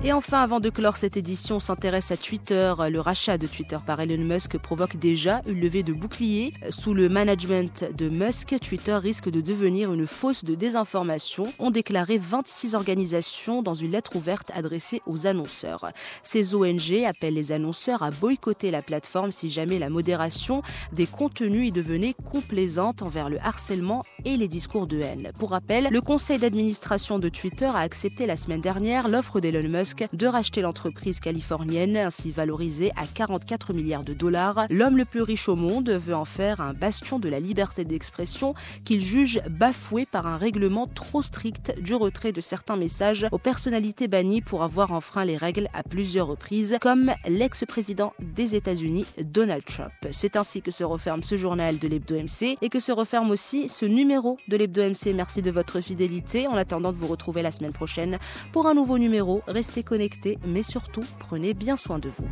Et 0.01 0.13
enfin, 0.13 0.41
avant 0.41 0.61
de 0.61 0.69
clore 0.69 0.95
cette 0.95 1.17
édition, 1.17 1.57
on 1.57 1.59
s'intéresse 1.59 2.09
à 2.11 2.15
Twitter. 2.15 2.73
Le 2.89 3.01
rachat 3.01 3.37
de 3.37 3.47
Twitter 3.47 3.77
par 3.85 3.99
Elon 3.99 4.23
Musk 4.23 4.57
provoque 4.57 4.95
déjà 4.95 5.41
une 5.45 5.59
levée 5.59 5.83
de 5.83 5.91
boucliers. 5.91 6.53
Sous 6.69 6.93
le 6.93 7.09
management 7.09 7.83
de 7.97 8.07
Musk, 8.07 8.55
Twitter 8.61 8.93
risque 8.93 9.29
de 9.29 9.41
devenir 9.41 9.91
une 9.91 10.07
fosse 10.07 10.45
de 10.45 10.55
désinformation, 10.55 11.51
ont 11.59 11.69
déclaré 11.69 12.17
26 12.17 12.75
organisations 12.75 13.61
dans 13.61 13.73
une 13.73 13.91
lettre 13.91 14.15
ouverte 14.15 14.51
adressée 14.55 15.01
aux 15.05 15.27
annonceurs. 15.27 15.91
Ces 16.23 16.55
ONG 16.55 17.03
appellent 17.05 17.33
les 17.33 17.51
annonceurs 17.51 18.01
à 18.01 18.09
boycotter 18.09 18.71
la 18.71 18.81
plateforme 18.81 19.31
si 19.31 19.49
jamais 19.49 19.79
la 19.79 19.89
modération 19.89 20.61
des 20.93 21.07
contenus 21.07 21.67
y 21.67 21.71
devenait 21.73 22.15
complaisante 22.31 23.01
envers 23.01 23.29
le 23.29 23.37
harcèlement 23.41 24.05
et 24.23 24.37
les 24.37 24.47
discours 24.47 24.87
de 24.87 25.01
haine. 25.01 25.33
Pour 25.37 25.49
rappel, 25.49 25.89
le 25.91 25.99
conseil 25.99 26.39
d'administration 26.39 27.19
de 27.19 27.27
Twitter 27.27 27.65
a 27.65 27.79
accepté 27.79 28.25
la 28.25 28.37
semaine 28.37 28.61
dernière 28.61 29.09
l'offre 29.09 29.41
d'Elon 29.41 29.67
Musk 29.67 29.88
de 30.13 30.27
racheter 30.27 30.61
l'entreprise 30.61 31.19
californienne, 31.19 31.97
ainsi 31.97 32.31
valorisée 32.31 32.91
à 32.95 33.05
44 33.05 33.73
milliards 33.73 34.03
de 34.03 34.13
dollars. 34.13 34.65
L'homme 34.69 34.97
le 34.97 35.05
plus 35.05 35.21
riche 35.21 35.49
au 35.49 35.55
monde 35.55 35.89
veut 35.89 36.15
en 36.15 36.25
faire 36.25 36.61
un 36.61 36.73
bastion 36.73 37.19
de 37.19 37.29
la 37.29 37.39
liberté 37.39 37.85
d'expression 37.85 38.53
qu'il 38.85 39.01
juge 39.01 39.41
bafoué 39.49 40.05
par 40.05 40.27
un 40.27 40.37
règlement 40.37 40.87
trop 40.87 41.21
strict 41.21 41.73
du 41.79 41.95
retrait 41.95 42.31
de 42.31 42.41
certains 42.41 42.75
messages 42.75 43.27
aux 43.31 43.37
personnalités 43.37 44.07
bannies 44.07 44.41
pour 44.41 44.63
avoir 44.63 44.91
enfreint 44.91 45.25
les 45.25 45.37
règles 45.37 45.69
à 45.73 45.83
plusieurs 45.83 46.27
reprises, 46.27 46.77
comme 46.81 47.13
l'ex-président 47.27 48.13
des 48.19 48.55
États-Unis 48.55 49.05
Donald 49.21 49.63
Trump. 49.65 49.91
C'est 50.11 50.35
ainsi 50.35 50.61
que 50.61 50.71
se 50.71 50.83
referme 50.83 51.23
ce 51.23 51.37
journal 51.37 51.79
de 51.79 51.87
l'Hebdo 51.87 52.15
MC 52.15 52.57
et 52.61 52.69
que 52.69 52.79
se 52.79 52.91
referme 52.91 53.31
aussi 53.31 53.69
ce 53.69 53.85
numéro 53.85 54.37
de 54.47 54.57
l'Hebdo 54.57 54.81
MC. 54.81 55.13
Merci 55.13 55.41
de 55.41 55.51
votre 55.51 55.81
fidélité. 55.81 56.47
En 56.47 56.55
attendant 56.55 56.91
de 56.91 56.97
vous 56.97 57.07
retrouver 57.07 57.41
la 57.41 57.51
semaine 57.51 57.71
prochaine 57.71 58.19
pour 58.51 58.67
un 58.67 58.73
nouveau 58.73 58.97
numéro, 58.97 59.41
restez 59.79 59.83
connectés, 59.83 60.39
mais 60.45 60.63
surtout 60.63 61.03
prenez 61.19 61.53
bien 61.53 61.77
soin 61.77 61.99
de 61.99 62.09
vous. 62.09 62.27